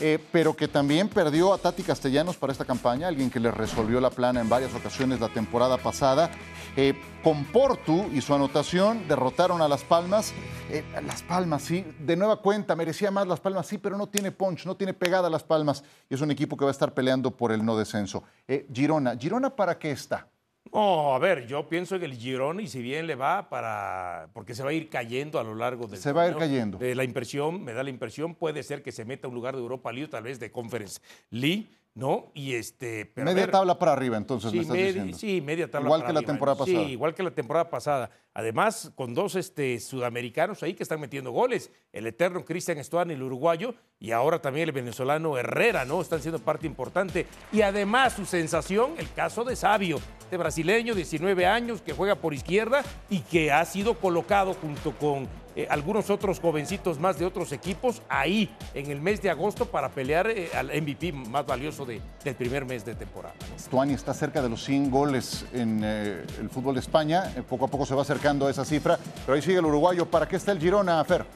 Eh, 0.00 0.18
pero 0.32 0.56
que 0.56 0.68
también 0.68 1.08
perdió 1.08 1.52
a 1.52 1.58
Tati 1.58 1.82
Castellanos 1.82 2.36
para 2.36 2.52
esta 2.52 2.64
campaña, 2.64 3.08
alguien 3.08 3.30
que 3.30 3.38
le 3.38 3.50
resolvió 3.50 4.00
la 4.00 4.10
plana 4.10 4.40
en 4.40 4.48
varias 4.48 4.74
ocasiones 4.74 5.20
la 5.20 5.28
temporada 5.28 5.78
pasada. 5.78 6.30
Eh, 6.76 6.94
con 7.22 7.44
Portu 7.44 8.10
y 8.12 8.20
su 8.20 8.34
anotación 8.34 9.06
derrotaron 9.06 9.60
a 9.62 9.68
Las 9.68 9.84
Palmas. 9.84 10.32
Eh, 10.70 10.84
Las 11.06 11.22
Palmas, 11.22 11.62
sí, 11.62 11.84
de 12.00 12.16
nueva 12.16 12.40
cuenta, 12.40 12.74
merecía 12.74 13.10
más 13.10 13.26
Las 13.26 13.40
Palmas, 13.40 13.66
sí, 13.66 13.78
pero 13.78 13.96
no 13.96 14.08
tiene 14.08 14.32
punch, 14.32 14.66
no 14.66 14.76
tiene 14.76 14.94
pegada 14.94 15.30
Las 15.30 15.44
Palmas. 15.44 15.84
Y 16.08 16.14
es 16.14 16.20
un 16.20 16.30
equipo 16.30 16.56
que 16.56 16.64
va 16.64 16.70
a 16.70 16.72
estar 16.72 16.94
peleando 16.94 17.30
por 17.30 17.52
el 17.52 17.64
no 17.64 17.76
descenso. 17.76 18.24
Girona, 18.72 19.16
¿Girona 19.16 19.54
para 19.54 19.78
qué 19.78 19.92
está? 19.92 20.26
Oh, 20.70 21.12
a 21.14 21.18
ver, 21.18 21.46
yo 21.46 21.68
pienso 21.68 21.98
que 21.98 22.06
el 22.06 22.14
Girona, 22.14 22.62
y 22.62 22.68
si 22.68 22.80
bien 22.80 23.06
le 23.06 23.14
va 23.14 23.48
para. 23.48 24.30
porque 24.32 24.54
se 24.54 24.62
va 24.62 24.70
a 24.70 24.72
ir 24.72 24.88
cayendo 24.88 25.38
a 25.38 25.44
lo 25.44 25.54
largo 25.54 25.86
del. 25.86 25.98
Se 25.98 26.12
va 26.12 26.22
a 26.22 26.28
ir 26.28 26.36
cayendo. 26.36 26.78
De 26.78 26.94
la 26.94 27.04
impresión, 27.04 27.62
me 27.62 27.72
da 27.74 27.82
la 27.82 27.90
impresión, 27.90 28.34
puede 28.34 28.62
ser 28.62 28.82
que 28.82 28.92
se 28.92 29.04
meta 29.04 29.26
a 29.26 29.28
un 29.28 29.34
lugar 29.34 29.54
de 29.54 29.60
Europa 29.60 29.92
League, 29.92 30.08
tal 30.08 30.22
vez 30.22 30.40
de 30.40 30.50
Conference 30.50 31.00
League 31.30 31.68
¿no? 31.94 32.30
Y 32.34 32.54
este. 32.54 33.12
media 33.16 33.50
tabla 33.50 33.78
para 33.78 33.92
arriba, 33.92 34.16
entonces, 34.16 34.50
sí, 34.50 34.56
me 34.56 34.62
estás 34.62 34.76
diciendo. 34.76 35.18
Sí, 35.18 35.40
media 35.40 35.70
tabla 35.70 35.88
igual 35.88 36.06
que 36.06 36.12
la 36.12 36.22
temporada 36.22 36.58
pasada. 36.58 36.84
Sí, 36.84 36.92
igual 36.92 37.14
que 37.14 37.22
la 37.22 37.30
temporada 37.30 37.70
pasada. 37.70 38.10
Además, 38.34 38.92
con 38.94 39.12
dos 39.12 39.34
este, 39.34 39.78
sudamericanos 39.78 40.62
ahí 40.62 40.72
que 40.72 40.82
están 40.82 41.00
metiendo 41.00 41.32
goles. 41.32 41.70
El 41.92 42.06
eterno 42.06 42.44
Cristian 42.46 42.78
Estuán, 42.78 43.10
el 43.10 43.22
uruguayo, 43.22 43.74
y 43.98 44.12
ahora 44.12 44.40
también 44.40 44.68
el 44.68 44.72
venezolano 44.72 45.36
Herrera, 45.36 45.84
¿no? 45.84 46.00
Están 46.00 46.22
siendo 46.22 46.38
parte 46.38 46.66
importante. 46.66 47.26
Y 47.52 47.60
además, 47.60 48.14
su 48.14 48.24
sensación, 48.24 48.94
el 48.96 49.12
caso 49.12 49.44
de 49.44 49.54
Sabio, 49.54 50.00
de 50.30 50.36
brasileño, 50.38 50.94
19 50.94 51.44
años, 51.44 51.82
que 51.82 51.92
juega 51.92 52.14
por 52.14 52.32
izquierda 52.32 52.82
y 53.10 53.20
que 53.20 53.52
ha 53.52 53.62
sido 53.66 53.98
colocado 53.98 54.54
junto 54.54 54.92
con 54.92 55.28
eh, 55.54 55.66
algunos 55.68 56.08
otros 56.08 56.40
jovencitos 56.40 56.98
más 56.98 57.18
de 57.18 57.26
otros 57.26 57.52
equipos 57.52 58.00
ahí 58.08 58.54
en 58.72 58.90
el 58.90 59.02
mes 59.02 59.20
de 59.20 59.28
agosto 59.28 59.66
para 59.66 59.90
pelear 59.90 60.26
eh, 60.28 60.48
al 60.54 60.68
MVP 60.68 61.12
más 61.12 61.44
valioso 61.44 61.84
de, 61.84 62.00
del 62.24 62.34
primer 62.34 62.64
mes 62.64 62.86
de 62.86 62.94
temporada. 62.94 63.34
Stuani 63.58 63.92
está 63.92 64.14
cerca 64.14 64.40
de 64.40 64.48
los 64.48 64.64
100 64.64 64.90
goles 64.90 65.44
en 65.52 65.82
eh, 65.84 66.24
el 66.40 66.48
fútbol 66.48 66.74
de 66.74 66.80
España, 66.80 67.24
poco 67.48 67.66
a 67.66 67.68
poco 67.68 67.84
se 67.84 67.94
va 67.94 68.00
acercando 68.00 68.46
a 68.46 68.50
esa 68.50 68.64
cifra, 68.64 68.98
pero 69.26 69.36
ahí 69.36 69.42
sigue 69.42 69.58
el 69.58 69.66
uruguayo. 69.66 70.06
¿Para 70.06 70.26
qué 70.26 70.36
está 70.36 70.52
el 70.52 70.58
Girona, 70.58 71.04
Fer? 71.04 71.26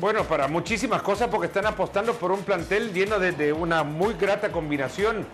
Bueno, 0.00 0.24
para 0.24 0.46
muchísimas 0.46 1.02
cosas 1.02 1.28
porque 1.28 1.46
están 1.46 1.66
apostando 1.66 2.14
por 2.14 2.30
un 2.30 2.42
plantel 2.42 2.92
lleno 2.92 3.18
de, 3.18 3.52
una 3.52 3.82
muy 3.82 4.14
grata 4.14 4.52
combinación. 4.52 5.26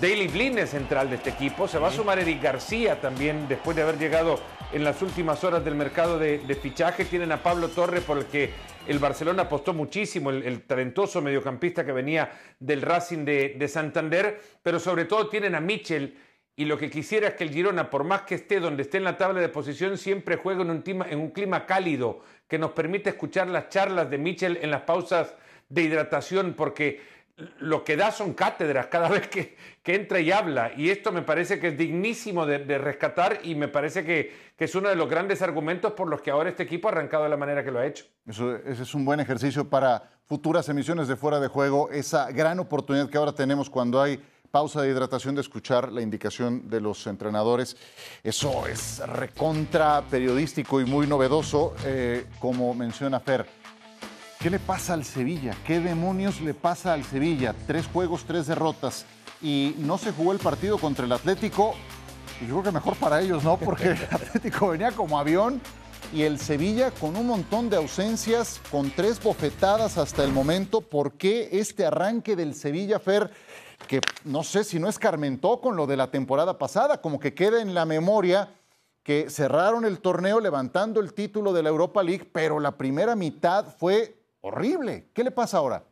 Daily 0.00 0.26
Blin 0.26 0.58
es 0.58 0.70
central 0.70 1.10
de 1.10 1.16
este 1.16 1.30
equipo. 1.30 1.68
Se 1.68 1.78
va 1.78 1.88
a 1.88 1.92
sumar 1.92 2.18
Eric 2.18 2.42
García 2.42 3.00
también 3.00 3.46
después 3.46 3.76
de 3.76 3.82
haber 3.82 3.98
llegado 3.98 4.40
en 4.72 4.84
las 4.84 5.02
últimas 5.02 5.44
horas 5.44 5.64
del 5.64 5.74
mercado 5.74 6.18
de, 6.18 6.58
fichaje. 6.60 7.04
Tienen 7.04 7.30
a 7.30 7.42
Pablo 7.42 7.68
Torres 7.68 8.02
por 8.02 8.18
el 8.18 8.26
que 8.26 8.50
el 8.86 8.98
Barcelona 8.98 9.42
apostó 9.42 9.74
muchísimo, 9.74 10.30
el, 10.30 10.62
talentoso 10.62 11.20
mediocampista 11.20 11.84
que 11.84 11.92
venía 11.92 12.32
del 12.58 12.82
Racing 12.82 13.24
de, 13.24 13.68
Santander, 13.68 14.40
pero 14.62 14.80
sobre 14.80 15.04
todo 15.04 15.28
tienen 15.28 15.54
a 15.54 15.60
Mitchell. 15.60 16.16
Y 16.56 16.64
lo 16.64 16.76
que 16.76 16.90
quisiera 16.90 17.28
es 17.28 17.34
que 17.34 17.44
el 17.44 17.50
Girona, 17.50 17.88
por 17.88 18.04
más 18.04 18.22
que 18.22 18.34
esté 18.34 18.60
donde 18.60 18.82
esté 18.82 18.98
en 18.98 19.04
la 19.04 19.16
tabla 19.16 19.40
de 19.40 19.48
posición, 19.48 19.96
siempre 19.98 20.36
juegue 20.36 20.62
en 20.62 20.70
un, 20.70 20.82
clima, 20.82 21.06
en 21.08 21.18
un 21.18 21.30
clima 21.30 21.64
cálido 21.64 22.20
que 22.48 22.58
nos 22.58 22.72
permite 22.72 23.10
escuchar 23.10 23.48
las 23.48 23.68
charlas 23.68 24.10
de 24.10 24.18
Mitchell 24.18 24.58
en 24.60 24.70
las 24.70 24.82
pausas 24.82 25.34
de 25.68 25.82
hidratación, 25.82 26.54
porque 26.54 27.00
lo 27.58 27.82
que 27.82 27.96
da 27.96 28.12
son 28.12 28.34
cátedras 28.34 28.86
cada 28.86 29.08
vez 29.10 29.28
que, 29.28 29.56
entra 29.84 30.20
y 30.20 30.30
habla. 30.30 30.72
Y 30.76 30.90
esto 30.90 31.12
me 31.12 31.22
parece 31.22 31.58
que 31.58 31.68
es 31.68 31.78
dignísimo 31.78 32.46
de, 32.46 32.78
rescatar 32.78 33.40
y 33.42 33.54
me 33.54 33.68
parece 33.68 34.04
que, 34.04 34.52
es 34.58 34.76
uno 34.76 34.88
de 34.88 34.94
los 34.94 35.10
grandes 35.10 35.42
argumentos 35.42 35.92
por 35.94 36.08
los 36.08 36.22
que 36.22 36.30
ahora 36.30 36.48
este 36.48 36.62
equipo 36.62 36.86
ha 36.86 36.92
arrancado 36.92 37.24
de 37.24 37.30
la 37.30 37.36
manera 37.36 37.64
que 37.64 37.72
lo 37.72 37.80
ha 37.80 37.86
hecho. 37.86 38.04
Eso, 38.24 38.54
ese 38.58 38.84
es 38.84 38.94
un 38.94 39.04
buen 39.04 39.18
ejercicio 39.18 39.68
para 39.68 40.08
futuras 40.26 40.68
emisiones 40.68 41.08
de 41.08 41.16
fuera 41.16 41.40
de 41.40 41.48
juego, 41.48 41.90
esa 41.90 42.30
gran 42.30 42.60
oportunidad 42.60 43.10
que 43.10 43.18
ahora 43.18 43.32
tenemos 43.32 43.68
cuando 43.68 44.00
hay 44.00 44.22
pausa 44.52 44.82
de 44.82 44.90
hidratación 44.90 45.34
de 45.34 45.40
escuchar 45.40 45.90
la 45.90 46.00
indicación 46.00 46.68
de 46.68 46.80
los 46.80 47.04
entrenadores. 47.08 47.76
Eso 48.22 48.68
es 48.68 49.00
recontra 49.04 50.02
periodístico 50.08 50.80
y 50.80 50.84
muy 50.84 51.08
novedoso, 51.08 51.74
eh, 51.84 52.26
como 52.38 52.72
menciona 52.72 53.18
Fer 53.18 53.61
¿Qué 54.42 54.50
le 54.50 54.58
pasa 54.58 54.94
al 54.94 55.04
Sevilla? 55.04 55.56
¿Qué 55.64 55.78
demonios 55.78 56.40
le 56.40 56.52
pasa 56.52 56.94
al 56.94 57.04
Sevilla? 57.04 57.54
Tres 57.68 57.86
juegos, 57.86 58.24
tres 58.24 58.48
derrotas. 58.48 59.06
Y 59.40 59.76
no 59.78 59.98
se 59.98 60.10
jugó 60.10 60.32
el 60.32 60.40
partido 60.40 60.78
contra 60.78 61.04
el 61.04 61.12
Atlético. 61.12 61.74
Y 62.40 62.48
yo 62.48 62.54
creo 62.54 62.64
que 62.64 62.72
mejor 62.72 62.96
para 62.96 63.20
ellos, 63.20 63.44
¿no? 63.44 63.56
Porque 63.56 63.90
el 63.90 63.98
Atlético 64.10 64.70
venía 64.70 64.90
como 64.90 65.16
avión 65.16 65.60
y 66.12 66.22
el 66.22 66.40
Sevilla 66.40 66.90
con 66.90 67.16
un 67.16 67.28
montón 67.28 67.70
de 67.70 67.76
ausencias, 67.76 68.60
con 68.68 68.90
tres 68.90 69.22
bofetadas 69.22 69.96
hasta 69.96 70.24
el 70.24 70.32
momento. 70.32 70.80
¿Por 70.80 71.12
qué 71.12 71.48
este 71.52 71.86
arranque 71.86 72.34
del 72.34 72.56
Sevilla, 72.56 72.98
Fer? 72.98 73.30
Que 73.86 74.00
no 74.24 74.42
sé 74.42 74.64
si 74.64 74.80
no 74.80 74.88
escarmentó 74.88 75.60
con 75.60 75.76
lo 75.76 75.86
de 75.86 75.96
la 75.96 76.10
temporada 76.10 76.58
pasada, 76.58 77.00
como 77.00 77.20
que 77.20 77.32
queda 77.32 77.62
en 77.62 77.74
la 77.74 77.84
memoria 77.84 78.52
que 79.04 79.30
cerraron 79.30 79.84
el 79.84 80.00
torneo 80.00 80.40
levantando 80.40 80.98
el 80.98 81.14
título 81.14 81.52
de 81.52 81.62
la 81.62 81.68
Europa 81.68 82.02
League, 82.02 82.28
pero 82.32 82.58
la 82.58 82.72
primera 82.72 83.14
mitad 83.14 83.66
fue 83.78 84.21
horrible. 84.42 85.08
¿Qué 85.12 85.24
le 85.24 85.30
pasa 85.30 85.58
ahora? 85.58 85.84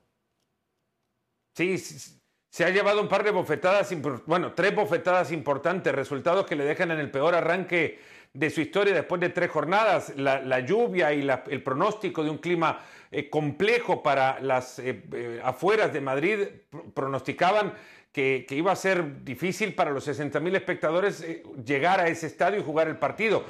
Sí, 1.54 1.78
se 1.78 2.64
ha 2.64 2.70
llevado 2.70 3.00
un 3.00 3.08
par 3.08 3.24
de 3.24 3.30
bofetadas, 3.30 3.94
bueno, 4.26 4.52
tres 4.52 4.74
bofetadas 4.74 5.32
importantes, 5.32 5.94
resultados 5.94 6.46
que 6.46 6.56
le 6.56 6.64
dejan 6.64 6.90
en 6.90 6.98
el 6.98 7.10
peor 7.10 7.34
arranque 7.34 7.98
de 8.32 8.50
su 8.50 8.60
historia 8.60 8.94
después 8.94 9.20
de 9.20 9.30
tres 9.30 9.50
jornadas. 9.50 10.12
La, 10.16 10.60
lluvia 10.60 11.12
y 11.12 11.28
el 11.48 11.62
pronóstico 11.62 12.22
de 12.22 12.30
un 12.30 12.38
clima 12.38 12.80
eh, 13.10 13.28
complejo 13.28 14.02
para 14.02 14.40
las 14.40 14.78
eh, 14.78 15.02
eh, 15.12 15.40
afueras 15.42 15.92
de 15.92 16.00
Madrid 16.00 16.38
pronosticaban 16.94 17.74
que, 18.12 18.44
que, 18.48 18.56
iba 18.56 18.72
a 18.72 18.76
ser 18.76 19.24
difícil 19.24 19.74
para 19.74 19.90
los 19.92 20.06
60.000 20.08 20.56
espectadores 20.56 21.24
llegar 21.64 22.00
a 22.00 22.08
ese 22.08 22.26
estadio 22.26 22.58
y 22.58 22.64
jugar 22.64 22.88
el 22.88 22.98
partido 22.98 23.44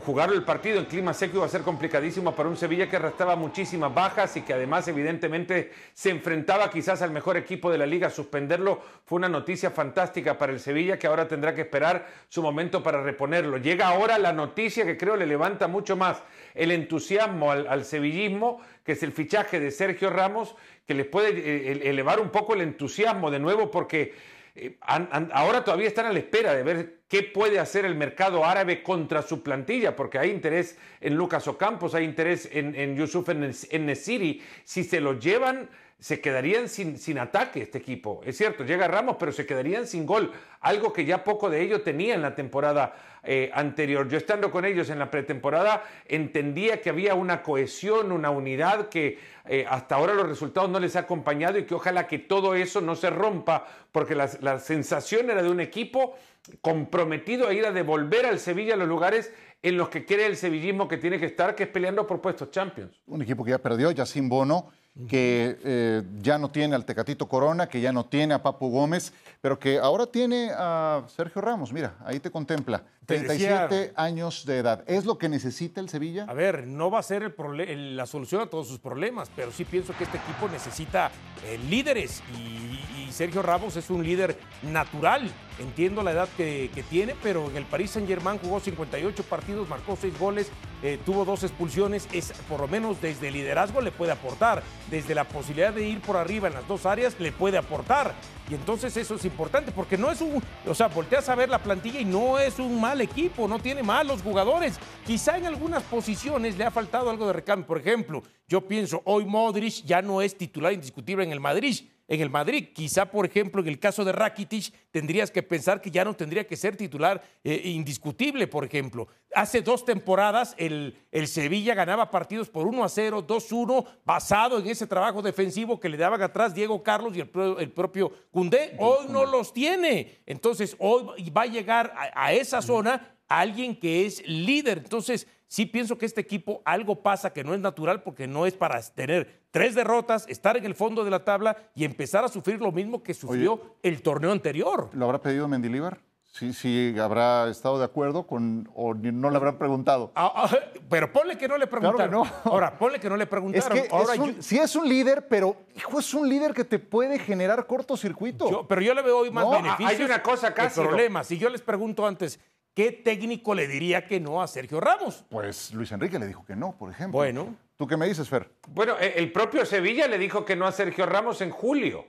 jugar 0.00 0.32
el 0.32 0.42
partido 0.42 0.78
en 0.78 0.86
clima 0.86 1.14
seco 1.14 1.36
iba 1.36 1.46
a 1.46 1.48
ser 1.48 1.62
complicadísimo 1.62 2.34
para 2.34 2.48
un 2.48 2.56
Sevilla 2.56 2.88
que 2.88 2.96
arrastraba 2.96 3.36
muchísimas 3.36 3.94
bajas 3.94 4.36
y 4.36 4.42
que 4.42 4.52
además 4.52 4.88
evidentemente 4.88 5.72
se 5.92 6.10
enfrentaba 6.10 6.70
quizás 6.70 7.02
al 7.02 7.10
mejor 7.10 7.36
equipo 7.36 7.70
de 7.70 7.78
la 7.78 7.86
liga. 7.86 8.10
Suspenderlo 8.10 8.80
fue 9.04 9.16
una 9.16 9.28
noticia 9.28 9.70
fantástica 9.70 10.36
para 10.36 10.52
el 10.52 10.60
Sevilla 10.60 10.98
que 10.98 11.06
ahora 11.06 11.28
tendrá 11.28 11.54
que 11.54 11.62
esperar 11.62 12.06
su 12.28 12.42
momento 12.42 12.82
para 12.82 13.02
reponerlo. 13.02 13.58
Llega 13.58 13.88
ahora 13.88 14.18
la 14.18 14.32
noticia 14.32 14.84
que 14.84 14.96
creo 14.96 15.16
le 15.16 15.26
levanta 15.26 15.68
mucho 15.68 15.96
más 15.96 16.22
el 16.54 16.70
entusiasmo 16.70 17.50
al, 17.50 17.84
sevillismo, 17.84 18.60
que 18.84 18.92
es 18.92 19.02
el 19.02 19.12
fichaje 19.12 19.60
de 19.60 19.70
Sergio 19.70 20.10
Ramos, 20.10 20.54
que 20.86 20.94
les 20.94 21.06
puede 21.06 21.30
eh, 21.30 21.88
elevar 21.88 22.20
un 22.20 22.30
poco 22.30 22.54
el 22.54 22.60
entusiasmo 22.60 23.30
de 23.30 23.38
nuevo 23.38 23.70
porque 23.70 24.14
eh, 24.54 24.78
ahora 24.80 25.64
todavía 25.64 25.88
están 25.88 26.06
a 26.06 26.12
la 26.12 26.18
espera 26.18 26.54
de 26.54 26.62
ver 26.62 27.00
qué 27.08 27.22
puede 27.22 27.58
hacer 27.58 27.84
el 27.84 27.94
mercado 27.94 28.44
árabe 28.44 28.82
contra 28.82 29.22
su 29.22 29.42
plantilla, 29.42 29.96
porque 29.96 30.18
hay 30.18 30.30
interés 30.30 30.78
en 31.00 31.16
Lucas 31.16 31.48
Ocampos, 31.48 31.94
hay 31.94 32.04
interés 32.04 32.48
en, 32.52 32.74
en 32.74 32.96
Yusuf 32.96 33.28
en 33.28 33.86
Nesiri. 33.86 34.42
Si 34.64 34.84
se 34.84 35.00
lo 35.00 35.18
llevan, 35.18 35.68
se 36.04 36.20
quedarían 36.20 36.68
sin, 36.68 36.98
sin 36.98 37.18
ataque 37.18 37.62
este 37.62 37.78
equipo. 37.78 38.20
Es 38.26 38.36
cierto, 38.36 38.62
llega 38.62 38.86
Ramos, 38.86 39.16
pero 39.18 39.32
se 39.32 39.46
quedarían 39.46 39.86
sin 39.86 40.04
gol, 40.04 40.32
algo 40.60 40.92
que 40.92 41.06
ya 41.06 41.24
poco 41.24 41.48
de 41.48 41.62
ello 41.62 41.80
tenía 41.80 42.14
en 42.14 42.20
la 42.20 42.34
temporada 42.34 42.94
eh, 43.22 43.50
anterior. 43.54 44.06
Yo 44.06 44.18
estando 44.18 44.50
con 44.50 44.66
ellos 44.66 44.90
en 44.90 44.98
la 44.98 45.10
pretemporada 45.10 45.82
entendía 46.06 46.82
que 46.82 46.90
había 46.90 47.14
una 47.14 47.42
cohesión, 47.42 48.12
una 48.12 48.28
unidad 48.28 48.90
que 48.90 49.18
eh, 49.46 49.64
hasta 49.66 49.94
ahora 49.94 50.12
los 50.12 50.28
resultados 50.28 50.68
no 50.68 50.78
les 50.78 50.94
ha 50.94 50.98
acompañado 51.00 51.56
y 51.58 51.64
que 51.64 51.74
ojalá 51.74 52.06
que 52.06 52.18
todo 52.18 52.54
eso 52.54 52.82
no 52.82 52.96
se 52.96 53.08
rompa, 53.08 53.66
porque 53.90 54.14
la, 54.14 54.28
la 54.42 54.58
sensación 54.58 55.30
era 55.30 55.42
de 55.42 55.48
un 55.48 55.60
equipo 55.60 56.16
comprometido 56.60 57.48
a 57.48 57.54
ir 57.54 57.64
a 57.64 57.72
devolver 57.72 58.26
al 58.26 58.40
Sevilla 58.40 58.76
los 58.76 58.88
lugares 58.88 59.32
en 59.62 59.78
los 59.78 59.88
que 59.88 60.04
quiere 60.04 60.26
el 60.26 60.36
sevillismo 60.36 60.86
que 60.86 60.98
tiene 60.98 61.18
que 61.18 61.24
estar, 61.24 61.54
que 61.54 61.62
es 61.62 61.68
peleando 61.70 62.06
por 62.06 62.20
puestos 62.20 62.50
Champions. 62.50 63.00
Un 63.06 63.22
equipo 63.22 63.42
que 63.42 63.52
ya 63.52 63.58
perdió, 63.58 63.90
ya 63.90 64.04
sin 64.04 64.28
bono, 64.28 64.70
que 65.08 65.58
eh, 65.64 66.02
ya 66.20 66.38
no 66.38 66.50
tiene 66.50 66.76
al 66.76 66.84
Tecatito 66.84 67.26
Corona, 67.28 67.68
que 67.68 67.80
ya 67.80 67.92
no 67.92 68.04
tiene 68.06 68.32
a 68.34 68.42
Papu 68.42 68.70
Gómez, 68.70 69.12
pero 69.40 69.58
que 69.58 69.78
ahora 69.78 70.06
tiene 70.06 70.50
a 70.56 71.02
Sergio 71.08 71.42
Ramos. 71.42 71.72
Mira, 71.72 71.96
ahí 72.04 72.20
te 72.20 72.30
contempla. 72.30 72.84
Te 73.04 73.16
37 73.18 73.74
decía- 73.74 73.92
años 73.96 74.46
de 74.46 74.58
edad. 74.58 74.82
¿Es 74.86 75.04
lo 75.04 75.18
que 75.18 75.28
necesita 75.28 75.80
el 75.80 75.88
Sevilla? 75.90 76.24
A 76.28 76.32
ver, 76.32 76.66
no 76.66 76.90
va 76.90 77.00
a 77.00 77.02
ser 77.02 77.22
el 77.22 77.34
prole- 77.36 77.68
el- 77.70 77.96
la 77.96 78.06
solución 78.06 78.40
a 78.40 78.46
todos 78.46 78.66
sus 78.68 78.78
problemas, 78.78 79.30
pero 79.36 79.50
sí 79.52 79.64
pienso 79.64 79.92
que 79.98 80.04
este 80.04 80.16
equipo 80.16 80.48
necesita 80.48 81.10
eh, 81.44 81.58
líderes 81.68 82.22
y, 82.38 83.02
y 83.02 83.12
Sergio 83.12 83.42
Ramos 83.42 83.76
es 83.76 83.90
un 83.90 84.02
líder 84.04 84.38
natural. 84.62 85.30
Entiendo 85.58 86.02
la 86.02 86.12
edad 86.12 86.28
que, 86.36 86.70
que 86.74 86.82
tiene, 86.82 87.14
pero 87.22 87.50
en 87.50 87.56
el 87.56 87.64
Paris 87.66 87.90
Saint 87.90 88.08
Germain 88.08 88.38
jugó 88.38 88.58
58 88.58 89.22
partidos, 89.24 89.68
marcó 89.68 89.96
6 90.00 90.18
goles, 90.18 90.50
eh, 90.82 90.98
tuvo 91.04 91.24
dos 91.26 91.44
expulsiones. 91.44 92.08
Es 92.12 92.32
por 92.48 92.60
lo 92.60 92.68
menos 92.68 93.00
desde 93.02 93.28
el 93.28 93.34
liderazgo 93.34 93.80
le 93.82 93.92
puede 93.92 94.12
aportar, 94.12 94.62
desde 94.90 95.14
la 95.14 95.24
posibilidad 95.24 95.72
de 95.72 95.86
ir 95.86 96.00
por 96.00 96.16
arriba 96.16 96.48
en 96.48 96.54
las 96.54 96.66
dos 96.68 96.86
áreas 96.86 97.18
le 97.18 97.32
puede 97.32 97.58
aportar. 97.58 98.14
Y 98.50 98.54
entonces 98.54 98.96
eso 98.96 99.14
es 99.14 99.24
importante 99.24 99.72
porque 99.72 99.96
no 99.96 100.10
es 100.10 100.20
un, 100.20 100.42
o 100.66 100.74
sea, 100.74 100.88
volteas 100.88 101.28
a 101.28 101.34
ver 101.34 101.48
la 101.48 101.58
plantilla 101.58 102.00
y 102.00 102.04
no 102.04 102.38
es 102.38 102.58
un 102.58 102.80
mal 102.80 103.00
equipo, 103.00 103.48
no 103.48 103.58
tiene 103.58 103.82
malos 103.82 104.22
jugadores. 104.22 104.78
Quizá 105.06 105.38
en 105.38 105.46
algunas 105.46 105.82
posiciones 105.84 106.58
le 106.58 106.64
ha 106.64 106.70
faltado 106.70 107.08
algo 107.08 107.26
de 107.26 107.32
recambio. 107.32 107.66
Por 107.66 107.78
ejemplo, 107.78 108.22
yo 108.46 108.60
pienso, 108.60 109.00
hoy 109.06 109.24
Modric 109.24 109.84
ya 109.84 110.02
no 110.02 110.20
es 110.20 110.36
titular 110.36 110.72
indiscutible 110.72 111.24
en 111.24 111.32
el 111.32 111.40
Madrid. 111.40 111.74
En 112.06 112.20
el 112.20 112.28
Madrid, 112.28 112.68
quizá 112.74 113.10
por 113.10 113.24
ejemplo 113.24 113.62
en 113.62 113.68
el 113.68 113.78
caso 113.78 114.04
de 114.04 114.12
Rakitic, 114.12 114.72
tendrías 114.90 115.30
que 115.30 115.42
pensar 115.42 115.80
que 115.80 115.90
ya 115.90 116.04
no 116.04 116.12
tendría 116.14 116.46
que 116.46 116.54
ser 116.56 116.76
titular 116.76 117.22
eh, 117.42 117.62
indiscutible, 117.64 118.46
por 118.46 118.62
ejemplo. 118.64 119.08
Hace 119.34 119.62
dos 119.62 119.84
temporadas 119.86 120.54
el, 120.58 120.98
el 121.10 121.26
Sevilla 121.28 121.74
ganaba 121.74 122.10
partidos 122.10 122.50
por 122.50 122.66
1 122.66 122.84
a 122.84 122.88
0, 122.90 123.26
2-1, 123.26 123.86
basado 124.04 124.58
en 124.58 124.66
ese 124.68 124.86
trabajo 124.86 125.22
defensivo 125.22 125.80
que 125.80 125.88
le 125.88 125.96
daban 125.96 126.20
atrás 126.20 126.54
Diego 126.54 126.82
Carlos 126.82 127.16
y 127.16 127.20
el, 127.20 127.28
pro- 127.30 127.58
el 127.58 127.70
propio 127.72 128.12
Cundé. 128.30 128.76
Hoy 128.78 129.06
no 129.08 129.24
los 129.24 129.54
tiene. 129.54 130.18
Entonces, 130.26 130.76
hoy 130.78 131.30
va 131.30 131.42
a 131.42 131.46
llegar 131.46 131.92
a, 131.96 132.26
a 132.26 132.32
esa 132.34 132.60
zona 132.60 133.16
alguien 133.28 133.74
que 133.80 134.04
es 134.04 134.22
líder. 134.28 134.78
Entonces, 134.78 135.26
sí 135.46 135.66
pienso 135.66 135.96
que 135.98 136.06
este 136.06 136.20
equipo 136.20 136.62
algo 136.64 137.02
pasa 137.02 137.32
que 137.32 137.44
no 137.44 137.54
es 137.54 137.60
natural 137.60 138.02
porque 138.02 138.26
no 138.26 138.46
es 138.46 138.54
para 138.54 138.80
tener 138.82 139.42
tres 139.50 139.74
derrotas, 139.74 140.26
estar 140.28 140.56
en 140.56 140.64
el 140.64 140.74
fondo 140.74 141.04
de 141.04 141.10
la 141.10 141.24
tabla 141.24 141.56
y 141.74 141.84
empezar 141.84 142.24
a 142.24 142.28
sufrir 142.28 142.60
lo 142.60 142.72
mismo 142.72 143.02
que 143.02 143.14
sufrió 143.14 143.76
el 143.82 144.02
torneo 144.02 144.32
anterior. 144.32 144.90
¿Lo 144.92 145.04
habrá 145.06 145.20
pedido 145.20 145.46
Mendilíbar? 145.48 145.98
Sí, 146.36 146.52
sí, 146.52 146.92
habrá 146.98 147.48
estado 147.48 147.78
de 147.78 147.84
acuerdo 147.84 148.26
con, 148.26 148.68
o 148.74 148.92
no 148.92 149.30
le 149.30 149.36
habrán 149.36 149.56
preguntado. 149.56 150.10
Ah, 150.16 150.32
ah, 150.34 150.50
pero 150.90 151.12
ponle 151.12 151.38
que 151.38 151.46
no 151.46 151.56
le 151.56 151.68
Claro 151.68 151.92
que 151.92 151.96
preguntaron. 152.02 152.10
no. 152.44 152.50
Ahora, 152.50 152.76
ponle 152.76 152.98
que 152.98 153.08
no 153.08 153.16
le 153.16 153.22
Es 153.22 153.30
preguntaron. 153.30 153.78
que 153.80 153.88
Ahora 153.92 154.14
es 154.14 154.18
un- 154.18 154.34
yo- 154.34 154.42
sí 154.42 154.58
es 154.58 154.74
un 154.74 154.88
líder, 154.88 155.28
pero 155.28 155.54
hijo, 155.76 156.00
es 156.00 156.12
un 156.12 156.28
líder 156.28 156.52
que 156.52 156.64
te 156.64 156.80
puede 156.80 157.20
generar 157.20 157.64
cortocircuito. 157.68 158.50
Yo- 158.50 158.66
pero 158.66 158.80
yo 158.82 158.94
le 158.94 159.02
veo 159.02 159.18
hoy 159.18 159.30
más 159.30 159.44
No, 159.44 159.50
beneficios. 159.52 159.90
hay 159.92 160.02
una 160.04 160.24
cosa, 160.24 160.48
que 160.48 160.54
Cássio. 160.62 160.82
problemas. 160.82 161.28
Si 161.28 161.38
yo 161.38 161.48
les 161.50 161.62
pregunto 161.62 162.04
antes, 162.04 162.40
¿qué 162.74 162.92
técnico 162.92 163.54
le 163.54 163.66
diría 163.68 164.06
que 164.06 164.20
no 164.20 164.42
a 164.42 164.46
Sergio 164.48 164.80
Ramos? 164.80 165.24
Pues 165.30 165.72
Luis 165.72 165.90
Enrique 165.92 166.18
le 166.18 166.26
dijo 166.26 166.44
que 166.44 166.56
no, 166.56 166.76
por 166.76 166.90
ejemplo. 166.90 167.18
Bueno. 167.18 167.56
¿Tú 167.76 167.88
qué 167.88 167.96
me 167.96 168.06
dices, 168.06 168.28
Fer? 168.28 168.48
Bueno, 168.68 168.94
e- 169.00 169.14
el 169.16 169.32
propio 169.32 169.66
Sevilla 169.66 170.06
le 170.06 170.16
dijo 170.16 170.44
que 170.44 170.54
no 170.54 170.64
a 170.66 170.70
Sergio 170.72 171.06
Ramos 171.06 171.40
en 171.40 171.50
julio. 171.50 172.06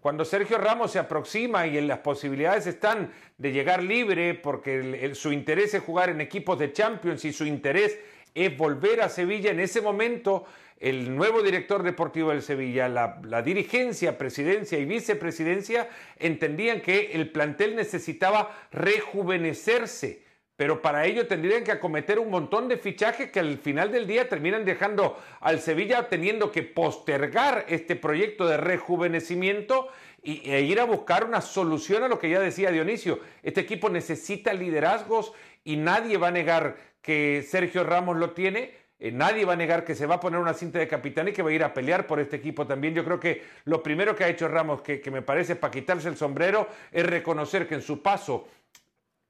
Cuando 0.00 0.26
Sergio 0.26 0.58
Ramos 0.58 0.90
se 0.92 0.98
aproxima 0.98 1.66
y 1.66 1.78
en 1.78 1.88
las 1.88 2.00
posibilidades 2.00 2.66
están 2.66 3.10
de 3.38 3.52
llegar 3.52 3.82
libre 3.82 4.34
porque 4.34 4.80
el- 4.80 4.94
el- 4.96 5.14
su 5.14 5.32
interés 5.32 5.72
es 5.72 5.82
jugar 5.82 6.10
en 6.10 6.20
equipos 6.20 6.58
de 6.58 6.74
Champions 6.74 7.24
y 7.24 7.32
su 7.32 7.46
interés 7.46 7.98
es 8.36 8.56
volver 8.56 9.00
a 9.00 9.08
Sevilla, 9.08 9.50
en 9.50 9.60
ese 9.60 9.80
momento 9.80 10.44
el 10.78 11.16
nuevo 11.16 11.42
director 11.42 11.82
deportivo 11.82 12.30
del 12.30 12.42
Sevilla, 12.42 12.86
la, 12.86 13.42
dirigencia, 13.42 14.18
presidencia 14.18 14.78
y 14.78 14.84
vicepresidencia 14.84 15.88
entendían 16.18 16.82
que 16.82 17.12
el 17.12 17.30
plantel 17.30 17.74
necesitaba 17.74 18.54
rejuvenecerse. 18.72 20.26
Pero 20.54 20.82
para 20.82 21.06
ello 21.06 21.26
tendrían 21.26 21.64
que 21.64 21.72
acometer 21.72 22.18
un 22.18 22.30
montón 22.30 22.68
de 22.68 22.76
fichajes 22.76 23.30
que 23.30 23.40
al 23.40 23.58
final 23.58 23.90
del 23.90 24.06
día 24.06 24.28
terminan 24.28 24.64
dejando 24.64 25.18
al 25.40 25.60
Sevilla 25.60 26.08
teniendo 26.08 26.52
que 26.52 26.62
postergar 26.62 27.64
este 27.68 27.96
proyecto 27.96 28.46
de 28.46 28.56
rejuvenecimiento 28.58 29.88
y, 30.22 30.50
e 30.50 30.62
ir 30.62 30.80
a 30.80 30.84
buscar 30.84 31.24
una 31.24 31.40
solución 31.40 32.02
a 32.02 32.08
lo 32.08 32.18
que 32.18 32.30
ya 32.30 32.40
decía 32.40 32.70
Dionisio. 32.70 33.20
Este 33.42 33.60
equipo 33.62 33.88
necesita 33.88 34.52
liderazgos 34.52 35.32
y 35.64 35.76
nadie 35.76 36.16
va 36.16 36.28
a 36.28 36.32
negar 36.32 36.76
que 37.06 37.46
Sergio 37.48 37.84
Ramos 37.84 38.16
lo 38.16 38.32
tiene. 38.32 38.74
eh, 38.98 39.12
nadie 39.12 39.44
va 39.44 39.52
a 39.52 39.56
negar 39.56 39.84
que 39.84 39.94
se 39.94 40.06
va 40.06 40.16
a 40.16 40.20
poner 40.20 40.40
una 40.40 40.54
cinta 40.54 40.80
de 40.80 40.88
capitán 40.88 41.28
y 41.28 41.32
que 41.32 41.42
va 41.42 41.50
a 41.50 41.52
ir 41.52 41.62
a 41.62 41.72
pelear 41.72 42.06
por 42.08 42.18
este 42.18 42.34
equipo 42.34 42.66
también. 42.66 42.94
Yo 42.94 43.04
creo 43.04 43.20
que 43.20 43.44
lo 43.64 43.80
primero 43.80 44.16
que 44.16 44.24
ha 44.24 44.28
hecho 44.28 44.48
Ramos, 44.48 44.82
que, 44.82 45.00
que 45.00 45.12
me 45.12 45.22
parece 45.22 45.54
para 45.54 45.70
quitarse 45.70 46.08
el 46.08 46.16
sombrero, 46.16 46.66
es 46.90 47.06
reconocer 47.06 47.68
que 47.68 47.76
en 47.76 47.82
su 47.82 48.02
paso 48.02 48.48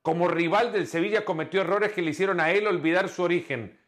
como 0.01 0.29
rival 0.29 0.73
del 0.73 0.87
Sevilla 0.87 1.25
cometió 1.25 1.61
errores 1.61 1.93
que 1.93 2.01
le 2.01 2.13
hicieron 2.13 2.41
a 2.41 2.51
él 2.51 2.67
olvidar 2.67 3.11
su 3.11 3.23
origen 3.23 3.79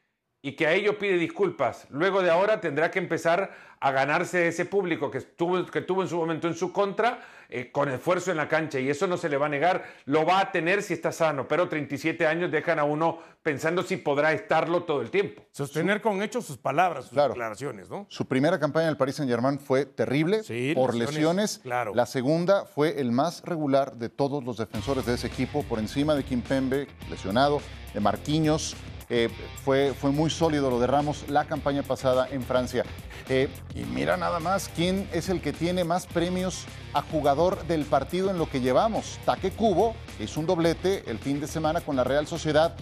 y 0.42 0.52
que 0.52 0.66
a 0.66 0.72
ello 0.74 0.98
pide 0.98 1.16
disculpas. 1.16 1.86
Luego 1.90 2.22
de 2.22 2.30
ahora 2.30 2.60
tendrá 2.60 2.90
que 2.90 2.98
empezar 2.98 3.52
a 3.80 3.90
ganarse 3.90 4.48
ese 4.48 4.66
público 4.66 5.10
que 5.10 5.20
tuvo, 5.20 5.64
que 5.66 5.80
tuvo 5.80 6.02
en 6.02 6.08
su 6.08 6.16
momento 6.16 6.46
en 6.46 6.54
su 6.54 6.72
contra 6.72 7.20
eh, 7.48 7.72
con 7.72 7.88
esfuerzo 7.88 8.30
en 8.30 8.36
la 8.36 8.46
cancha 8.48 8.78
y 8.78 8.90
eso 8.90 9.06
no 9.06 9.16
se 9.16 9.28
le 9.28 9.36
va 9.38 9.46
a 9.46 9.48
negar, 9.48 9.84
lo 10.04 10.26
va 10.26 10.40
a 10.40 10.52
tener 10.52 10.82
si 10.82 10.92
está 10.94 11.12
sano, 11.12 11.48
pero 11.48 11.68
37 11.68 12.26
años 12.26 12.50
dejan 12.50 12.78
a 12.78 12.84
uno 12.84 13.18
pensando 13.42 13.82
si 13.82 13.96
podrá 13.96 14.32
estarlo 14.32 14.82
todo 14.84 15.00
el 15.00 15.10
tiempo. 15.10 15.42
Sostener 15.52 16.02
con 16.02 16.22
hechos 16.22 16.44
sus 16.44 16.58
palabras, 16.58 17.04
sus 17.04 17.12
Claro. 17.14 17.30
declaraciones, 17.30 17.88
¿no? 17.88 18.06
Su 18.10 18.26
primera 18.26 18.58
campaña 18.58 18.84
en 18.86 18.90
el 18.90 18.96
Paris 18.98 19.16
Saint 19.16 19.30
Germain 19.30 19.58
fue 19.58 19.86
terrible 19.86 20.42
Sí, 20.42 20.72
por 20.74 20.90
lesiones, 20.94 21.14
lesiones. 21.14 21.58
claro. 21.62 21.92
La 21.94 22.04
segunda 22.06 22.66
fue 22.66 23.00
el 23.00 23.12
más 23.12 23.42
regular 23.44 23.96
de 23.96 24.10
todos 24.10 24.44
los 24.44 24.58
defensores 24.58 25.06
de 25.06 25.14
ese 25.14 25.26
equipo, 25.28 25.62
por 25.62 25.78
encima 25.78 26.14
de 26.14 26.24
Kimpembe, 26.24 26.86
lesionado, 27.08 27.60
de 27.94 28.00
Marquinhos. 28.00 28.76
Eh, 29.10 29.30
fue, 29.64 29.94
fue 29.98 30.10
muy 30.10 30.30
sólido 30.30 30.70
lo 30.70 30.78
de 30.78 30.86
Ramos 30.86 31.24
la 31.28 31.46
campaña 31.46 31.82
pasada 31.82 32.28
en 32.30 32.42
Francia. 32.42 32.84
Eh, 33.28 33.48
y 33.74 33.84
mira 33.84 34.16
nada 34.16 34.40
más 34.40 34.70
quién 34.74 35.08
es 35.12 35.28
el 35.28 35.40
que 35.40 35.52
tiene 35.52 35.84
más 35.84 36.06
premios 36.06 36.64
a 36.94 37.02
jugador 37.02 37.66
del 37.66 37.84
partido 37.84 38.30
en 38.30 38.38
lo 38.38 38.48
que 38.48 38.60
llevamos. 38.60 39.18
Taque 39.24 39.50
Cubo 39.50 39.94
hizo 40.18 40.40
un 40.40 40.46
doblete 40.46 41.04
el 41.10 41.18
fin 41.18 41.40
de 41.40 41.46
semana 41.46 41.80
con 41.80 41.96
la 41.96 42.04
Real 42.04 42.26
Sociedad 42.26 42.74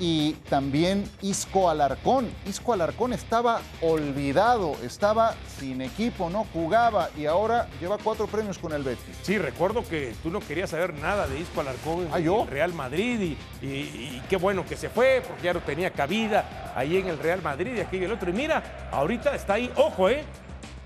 y 0.00 0.32
también 0.48 1.04
Isco 1.22 1.68
Alarcón. 1.70 2.28
Isco 2.46 2.72
Alarcón 2.72 3.12
estaba 3.12 3.60
olvidado, 3.80 4.76
estaba 4.84 5.34
sin 5.58 5.82
equipo, 5.82 6.30
no 6.30 6.46
jugaba 6.52 7.08
y 7.16 7.26
ahora 7.26 7.68
lleva 7.80 7.98
cuatro 7.98 8.26
premios 8.26 8.58
con 8.58 8.72
el 8.72 8.82
Betis. 8.82 9.16
Sí, 9.22 9.38
recuerdo 9.38 9.82
que 9.88 10.14
tú 10.22 10.30
no 10.30 10.40
querías 10.40 10.70
saber 10.70 10.94
nada 10.94 11.26
de 11.26 11.40
Isco 11.40 11.60
Alarcón 11.60 12.06
en 12.06 12.08
Ah, 12.12 12.18
¿yo? 12.20 12.42
el 12.42 12.48
Real 12.48 12.72
Madrid 12.74 13.20
y, 13.60 13.66
y- 13.66 13.68
y 13.68 14.22
qué 14.28 14.36
bueno 14.36 14.64
que 14.64 14.76
se 14.76 14.88
fue 14.88 15.22
porque 15.26 15.42
ya 15.42 15.52
no 15.54 15.60
tenía 15.60 15.90
cabida 15.90 16.72
ahí 16.76 16.96
en 16.96 17.08
el 17.08 17.18
Real 17.18 17.42
Madrid 17.42 17.74
y 17.76 17.80
aquí 17.80 17.96
y 17.98 18.04
el 18.04 18.12
otro. 18.12 18.30
Y 18.30 18.32
mira, 18.32 18.88
ahorita 18.92 19.34
está 19.34 19.54
ahí, 19.54 19.70
ojo, 19.76 20.08
¿eh? 20.08 20.22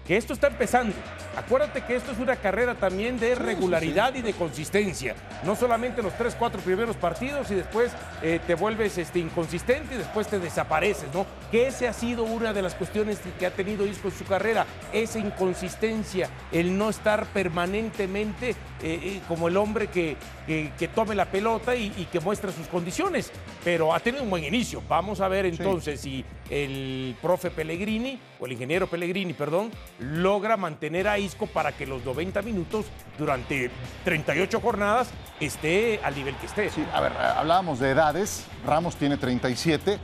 Que 0.06 0.16
esto 0.16 0.32
está 0.32 0.48
empezando. 0.48 0.94
Acuérdate 1.36 1.82
que 1.82 1.96
esto 1.96 2.12
es 2.12 2.18
una 2.18 2.36
carrera 2.36 2.74
también 2.74 3.18
de 3.18 3.34
regularidad 3.34 4.14
y 4.14 4.22
de 4.22 4.32
consistencia. 4.34 5.14
No 5.44 5.56
solamente 5.56 6.02
los 6.02 6.12
tres, 6.18 6.34
cuatro 6.38 6.60
primeros 6.60 6.96
partidos 6.96 7.50
y 7.50 7.54
después 7.54 7.90
eh, 8.22 8.38
te 8.46 8.54
vuelves 8.54 8.98
este, 8.98 9.18
inconsistente 9.18 9.94
y 9.94 9.98
después 9.98 10.28
te 10.28 10.38
desapareces, 10.38 11.08
¿no? 11.14 11.26
Que 11.50 11.66
ese 11.68 11.88
ha 11.88 11.92
sido 11.92 12.24
una 12.24 12.52
de 12.52 12.62
las 12.62 12.74
cuestiones 12.74 13.18
que 13.38 13.46
ha 13.46 13.50
tenido 13.50 13.86
Isco 13.86 14.08
en 14.08 14.14
su 14.14 14.24
carrera, 14.24 14.66
esa 14.92 15.18
inconsistencia, 15.18 16.28
el 16.52 16.76
no 16.76 16.90
estar 16.90 17.26
permanentemente 17.26 18.50
eh, 18.50 18.54
eh, 18.82 19.20
como 19.28 19.48
el 19.48 19.56
hombre 19.56 19.86
que, 19.88 20.16
que- 20.46 20.72
que 20.78 20.88
tome 20.88 21.14
la 21.14 21.26
pelota 21.26 21.74
y, 21.76 21.92
y 21.96 22.06
que 22.10 22.20
muestre 22.20 22.52
sus 22.52 22.66
condiciones. 22.66 23.30
Pero 23.64 23.94
ha 23.94 24.00
tenido 24.00 24.24
un 24.24 24.30
buen 24.30 24.44
inicio. 24.44 24.82
Vamos 24.88 25.20
a 25.20 25.28
ver 25.28 25.46
entonces 25.46 26.00
si 26.00 26.24
el 26.50 27.16
profe 27.22 27.50
Pellegrini, 27.50 28.18
o 28.40 28.46
el 28.46 28.52
ingeniero 28.52 28.86
Pellegrini, 28.88 29.32
perdón, 29.32 29.70
logra 30.00 30.56
mantener 30.56 31.08
a 31.08 31.18
Isco 31.22 31.46
para 31.46 31.72
que 31.72 31.86
los 31.86 32.04
90 32.04 32.42
minutos 32.42 32.86
durante 33.18 33.70
38 34.04 34.60
jornadas 34.60 35.08
esté 35.40 36.00
al 36.02 36.14
nivel 36.14 36.36
que 36.36 36.46
esté. 36.46 36.70
Sí, 36.70 36.84
a 36.92 37.00
ver, 37.00 37.12
eh, 37.12 37.16
hablábamos 37.36 37.78
de 37.78 37.90
edades, 37.90 38.44
Ramos 38.66 38.96
tiene 38.96 39.16
37, 39.16 39.98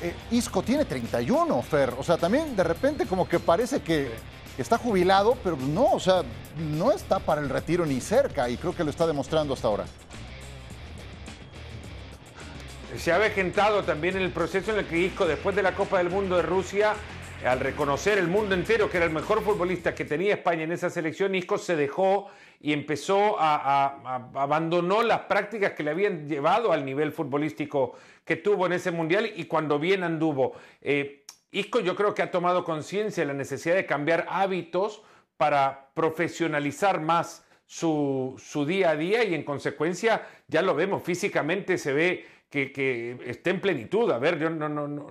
eh, 0.00 0.14
Isco 0.30 0.62
tiene 0.62 0.84
31, 0.84 1.62
Fer. 1.62 1.94
O 1.98 2.02
sea, 2.02 2.16
también 2.16 2.54
de 2.54 2.64
repente 2.64 3.06
como 3.06 3.28
que 3.28 3.40
parece 3.40 3.80
que 3.80 4.10
está 4.56 4.78
jubilado, 4.78 5.36
pero 5.42 5.56
no, 5.56 5.92
o 5.92 6.00
sea, 6.00 6.22
no 6.56 6.92
está 6.92 7.18
para 7.18 7.40
el 7.40 7.48
retiro 7.48 7.86
ni 7.86 8.00
cerca 8.00 8.48
y 8.48 8.56
creo 8.56 8.74
que 8.74 8.84
lo 8.84 8.90
está 8.90 9.06
demostrando 9.06 9.54
hasta 9.54 9.68
ahora. 9.68 9.84
Se 12.96 13.12
ha 13.12 13.16
avejentado 13.16 13.82
también 13.84 14.16
en 14.16 14.22
el 14.22 14.30
proceso 14.30 14.72
en 14.72 14.78
el 14.78 14.86
que 14.86 14.98
Isco, 14.98 15.26
después 15.26 15.54
de 15.54 15.62
la 15.62 15.74
Copa 15.74 15.98
del 15.98 16.10
Mundo 16.10 16.36
de 16.36 16.42
Rusia, 16.42 16.94
al 17.44 17.60
reconocer 17.60 18.18
el 18.18 18.28
mundo 18.28 18.54
entero 18.54 18.90
que 18.90 18.96
era 18.96 19.06
el 19.06 19.12
mejor 19.12 19.42
futbolista 19.42 19.94
que 19.94 20.04
tenía 20.04 20.34
España 20.34 20.64
en 20.64 20.72
esa 20.72 20.90
selección, 20.90 21.34
Isco 21.34 21.56
se 21.58 21.76
dejó 21.76 22.28
y 22.60 22.72
empezó 22.72 23.36
a, 23.38 24.20
abandonó 24.34 25.02
las 25.02 25.20
prácticas 25.20 25.72
que 25.72 25.84
le 25.84 25.90
habían 25.90 26.28
llevado 26.28 26.72
al 26.72 26.84
nivel 26.84 27.12
futbolístico 27.12 27.96
que 28.24 28.36
tuvo 28.36 28.66
en 28.66 28.72
ese 28.72 28.90
mundial 28.90 29.30
y 29.36 29.44
cuando 29.44 29.78
bien 29.78 30.02
anduvo. 30.02 30.54
Eh, 30.82 31.24
Isco 31.52 31.80
yo 31.80 31.94
creo 31.94 32.14
que 32.14 32.22
ha 32.22 32.30
tomado 32.30 32.64
conciencia 32.64 33.22
de 33.22 33.28
la 33.28 33.34
necesidad 33.34 33.76
de 33.76 33.86
cambiar 33.86 34.26
hábitos 34.28 35.02
para 35.36 35.90
profesionalizar 35.94 37.00
más 37.00 37.44
su, 37.64 38.36
día 38.66 38.90
a 38.90 38.96
día 38.96 39.24
y 39.24 39.34
en 39.34 39.44
consecuencia 39.44 40.26
ya 40.48 40.62
lo 40.62 40.74
vemos, 40.74 41.02
físicamente 41.02 41.78
se 41.78 41.92
ve 41.92 42.26
que, 42.50 43.16
está 43.26 43.50
en 43.50 43.60
plenitud. 43.60 44.10
A 44.10 44.18
ver, 44.18 44.38
yo 44.38 44.50
no, 44.50 45.06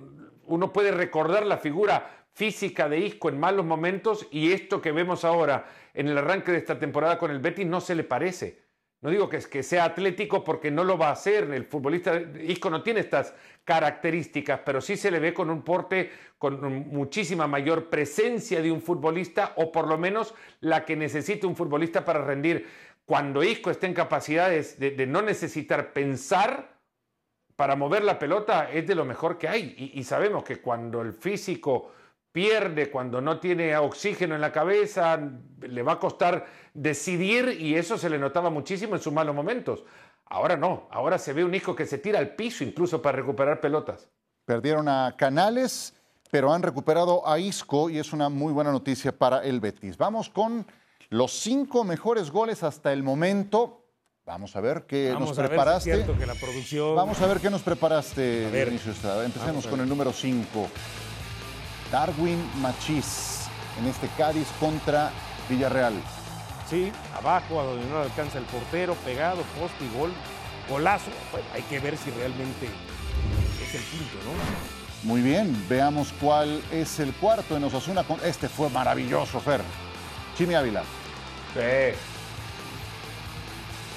uno 0.48 0.72
puede 0.72 0.90
recordar 0.90 1.46
la 1.46 1.58
figura 1.58 2.17
física 2.38 2.88
de 2.88 3.00
Isco 3.00 3.28
en 3.28 3.40
malos 3.40 3.66
momentos 3.66 4.28
y 4.30 4.52
esto 4.52 4.80
que 4.80 4.92
vemos 4.92 5.24
ahora 5.24 5.66
en 5.92 6.06
el 6.06 6.16
arranque 6.16 6.52
de 6.52 6.58
esta 6.58 6.78
temporada 6.78 7.18
con 7.18 7.32
el 7.32 7.40
Betis 7.40 7.66
no 7.66 7.80
se 7.80 7.96
le 7.96 8.04
parece. 8.04 8.62
No 9.00 9.10
digo 9.10 9.28
que, 9.28 9.40
que 9.40 9.64
sea 9.64 9.84
atlético 9.84 10.44
porque 10.44 10.70
no 10.70 10.84
lo 10.84 10.96
va 10.96 11.08
a 11.08 11.12
hacer. 11.12 11.50
El 11.50 11.64
futbolista 11.64 12.16
Isco 12.40 12.70
no 12.70 12.84
tiene 12.84 13.00
estas 13.00 13.34
características, 13.64 14.60
pero 14.64 14.80
sí 14.80 14.96
se 14.96 15.10
le 15.10 15.18
ve 15.18 15.34
con 15.34 15.50
un 15.50 15.62
porte 15.62 16.12
con 16.38 16.88
muchísima 16.88 17.48
mayor 17.48 17.90
presencia 17.90 18.62
de 18.62 18.70
un 18.70 18.82
futbolista 18.82 19.54
o 19.56 19.72
por 19.72 19.88
lo 19.88 19.98
menos 19.98 20.32
la 20.60 20.84
que 20.84 20.94
necesita 20.94 21.48
un 21.48 21.56
futbolista 21.56 22.04
para 22.04 22.24
rendir. 22.24 22.68
Cuando 23.04 23.42
Isco 23.42 23.72
esté 23.72 23.88
en 23.88 23.94
capacidades 23.94 24.78
de, 24.78 25.06
no 25.08 25.22
necesitar 25.22 25.92
pensar 25.92 26.78
para 27.56 27.74
mover 27.74 28.04
la 28.04 28.16
pelota, 28.16 28.70
es 28.70 28.86
de 28.86 28.94
lo 28.94 29.04
mejor 29.04 29.38
que 29.38 29.48
hay. 29.48 29.92
y 29.92 30.04
sabemos 30.04 30.44
que 30.44 30.60
cuando 30.60 31.02
el 31.02 31.12
físico 31.12 31.97
pierde, 32.32 32.90
cuando 32.90 33.20
no 33.20 33.40
tiene 33.40 33.76
oxígeno 33.76 34.34
en 34.34 34.40
la 34.40 34.52
cabeza, 34.52 35.18
le 35.60 35.82
va 35.82 35.92
a 35.92 35.98
costar 35.98 36.46
decidir 36.74 37.56
y 37.60 37.74
eso 37.74 37.98
se 37.98 38.10
le 38.10 38.18
notaba 38.18 38.50
muchísimo 38.50 38.94
en 38.94 39.00
sus 39.00 39.12
malos 39.12 39.34
momentos. 39.34 39.84
Ahora 40.26 40.56
no, 40.56 40.88
ahora 40.90 41.18
se 41.18 41.32
ve 41.32 41.44
un 41.44 41.54
hijo 41.54 41.74
que 41.74 41.86
se 41.86 41.98
tira 41.98 42.18
al 42.18 42.34
piso 42.34 42.62
incluso 42.62 43.00
para 43.00 43.16
recuperar 43.16 43.60
pelotas. 43.60 44.08
Perdieron 44.44 44.88
a 44.88 45.14
Canales, 45.16 45.94
pero 46.30 46.52
han 46.52 46.62
recuperado 46.62 47.26
a 47.26 47.38
Isco 47.38 47.90
y 47.90 47.98
es 47.98 48.12
una 48.12 48.28
muy 48.28 48.52
buena 48.52 48.70
noticia 48.70 49.16
para 49.16 49.42
el 49.42 49.60
Betis. 49.60 49.96
Vamos 49.96 50.28
con 50.28 50.66
los 51.08 51.32
cinco 51.32 51.84
mejores 51.84 52.30
goles 52.30 52.62
hasta 52.62 52.92
el 52.92 53.02
momento. 53.02 53.84
Vamos 54.26 54.54
a 54.56 54.60
ver 54.60 54.84
qué 54.86 55.16
nos 55.18 55.32
preparaste. 55.32 56.04
Vamos 56.94 57.20
a 57.22 57.26
ver 57.26 57.40
qué 57.40 57.48
nos 57.48 57.62
preparaste, 57.62 58.50
Dionisio 58.50 58.92
Estrada. 58.92 59.24
Empecemos 59.24 59.66
con 59.66 59.80
el 59.80 59.88
número 59.88 60.12
5. 60.12 60.68
Darwin 61.90 62.38
Machís 62.60 63.46
en 63.78 63.86
este 63.86 64.08
Cádiz 64.16 64.48
contra 64.60 65.10
Villarreal. 65.48 65.94
Sí, 66.68 66.92
abajo, 67.16 67.60
a 67.60 67.64
donde 67.64 67.86
no 67.88 68.00
alcanza 68.00 68.38
el 68.38 68.44
portero, 68.44 68.94
pegado, 68.96 69.42
poste 69.58 69.84
y 69.84 69.98
gol. 69.98 70.12
Golazo. 70.68 71.10
hay 71.54 71.62
que 71.62 71.80
ver 71.80 71.96
si 71.96 72.10
realmente 72.10 72.68
es 73.66 73.74
el 73.74 73.82
quinto, 73.84 74.18
¿no? 74.24 75.08
Muy 75.08 75.22
bien, 75.22 75.64
veamos 75.68 76.12
cuál 76.20 76.62
es 76.70 77.00
el 77.00 77.14
cuarto 77.14 77.56
en 77.56 77.64
Osasuna. 77.64 78.04
Este 78.22 78.48
fue 78.48 78.68
maravilloso, 78.68 79.40
Fer. 79.40 79.62
Chimi 80.36 80.54
Ávila. 80.54 80.82
Sí. 81.54 81.96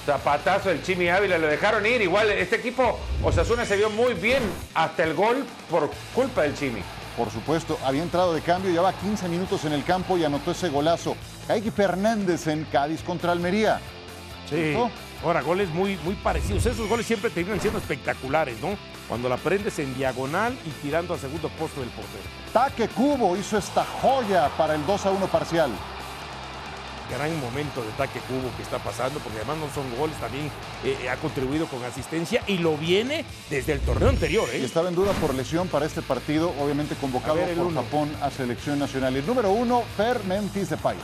Zapatazo 0.06 0.70
del 0.70 0.82
Chimi 0.82 1.08
Ávila, 1.08 1.36
lo 1.38 1.46
dejaron 1.48 1.84
ir. 1.84 2.00
Igual 2.00 2.30
este 2.30 2.56
equipo, 2.56 2.98
Osasuna 3.22 3.66
se 3.66 3.76
vio 3.76 3.90
muy 3.90 4.14
bien 4.14 4.42
hasta 4.74 5.04
el 5.04 5.14
gol 5.14 5.44
por 5.70 5.90
culpa 6.14 6.42
del 6.42 6.56
Chimi. 6.56 6.82
Por 7.16 7.30
supuesto, 7.30 7.78
había 7.84 8.02
entrado 8.02 8.34
de 8.34 8.40
cambio, 8.40 8.70
llevaba 8.70 8.92
15 8.92 9.28
minutos 9.28 9.64
en 9.64 9.72
el 9.72 9.84
campo 9.84 10.16
y 10.16 10.24
anotó 10.24 10.52
ese 10.52 10.68
golazo. 10.68 11.16
Kaique 11.46 11.70
Fernández 11.70 12.46
en 12.46 12.64
Cádiz 12.64 13.02
contra 13.02 13.32
Almería. 13.32 13.80
Sí. 14.48 14.74
Ahora, 15.22 15.42
goles 15.42 15.68
muy, 15.70 15.96
muy 16.04 16.14
parecidos. 16.16 16.66
Esos 16.66 16.88
goles 16.88 17.06
siempre 17.06 17.30
terminan 17.30 17.60
siendo 17.60 17.78
espectaculares, 17.78 18.60
¿no? 18.60 18.76
Cuando 19.08 19.28
la 19.28 19.36
prendes 19.36 19.78
en 19.78 19.94
diagonal 19.94 20.56
y 20.66 20.70
tirando 20.82 21.14
a 21.14 21.18
segundo 21.18 21.48
puesto 21.50 21.80
del 21.80 21.90
portero. 21.90 22.24
Taque 22.52 22.88
Cubo 22.88 23.36
hizo 23.36 23.58
esta 23.58 23.84
joya 24.00 24.48
para 24.56 24.74
el 24.74 24.84
2 24.86 25.06
a 25.06 25.10
1 25.10 25.26
parcial 25.26 25.70
gran 27.12 27.38
momento 27.40 27.82
de 27.82 27.90
ataque 27.90 28.20
cubo 28.20 28.54
que 28.56 28.62
está 28.62 28.78
pasando, 28.78 29.18
porque 29.20 29.38
además 29.38 29.58
no 29.58 29.74
son 29.74 29.84
goles, 29.96 30.16
también 30.18 30.46
eh, 30.84 30.96
eh, 31.02 31.08
ha 31.08 31.16
contribuido 31.16 31.66
con 31.66 31.82
asistencia 31.84 32.42
y 32.46 32.58
lo 32.58 32.76
viene 32.76 33.24
desde 33.50 33.74
el 33.74 33.80
torneo 33.80 34.08
anterior. 34.08 34.48
¿eh? 34.52 34.58
Y 34.58 34.64
estaba 34.64 34.88
en 34.88 34.94
duda 34.94 35.12
por 35.12 35.34
lesión 35.34 35.68
para 35.68 35.86
este 35.86 36.02
partido, 36.02 36.52
obviamente 36.60 36.94
convocado 36.96 37.38
por 37.56 37.74
Japón 37.74 38.10
a 38.20 38.30
selección 38.30 38.78
nacional. 38.78 39.14
El 39.14 39.26
número 39.26 39.50
uno, 39.50 39.82
Fer 39.96 40.24
Memphis 40.24 40.70
Depay. 40.70 40.96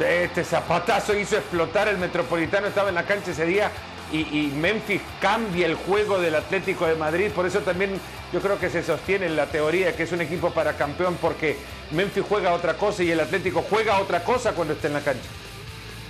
Este 0.00 0.42
zapatazo 0.42 1.16
hizo 1.16 1.36
explotar 1.36 1.86
el 1.86 1.96
Metropolitano, 1.96 2.66
estaba 2.66 2.88
en 2.88 2.96
la 2.96 3.04
cancha 3.04 3.30
ese 3.30 3.46
día 3.46 3.70
y, 4.12 4.52
Memphis 4.54 5.00
cambia 5.20 5.66
el 5.66 5.74
juego 5.74 6.20
del 6.20 6.34
Atlético 6.34 6.86
de 6.86 6.94
Madrid. 6.94 7.30
Por 7.30 7.46
eso 7.46 7.60
también 7.60 7.92
yo 8.32 8.40
creo 8.40 8.58
que 8.58 8.70
se 8.70 8.82
sostiene 8.82 9.26
en 9.26 9.36
la 9.36 9.46
teoría 9.46 9.96
que 9.96 10.04
es 10.04 10.12
un 10.12 10.20
equipo 10.20 10.50
para 10.50 10.76
campeón 10.76 11.16
porque 11.20 11.56
Memphis 11.90 12.24
juega 12.28 12.52
otra 12.52 12.74
cosa 12.74 13.02
y 13.02 13.10
el 13.10 13.20
Atlético 13.20 13.64
juega 13.68 13.98
otra 13.98 14.22
cosa 14.22 14.52
cuando 14.52 14.74
está 14.74 14.88
en 14.88 14.94
la 14.94 15.00
cancha. 15.00 15.28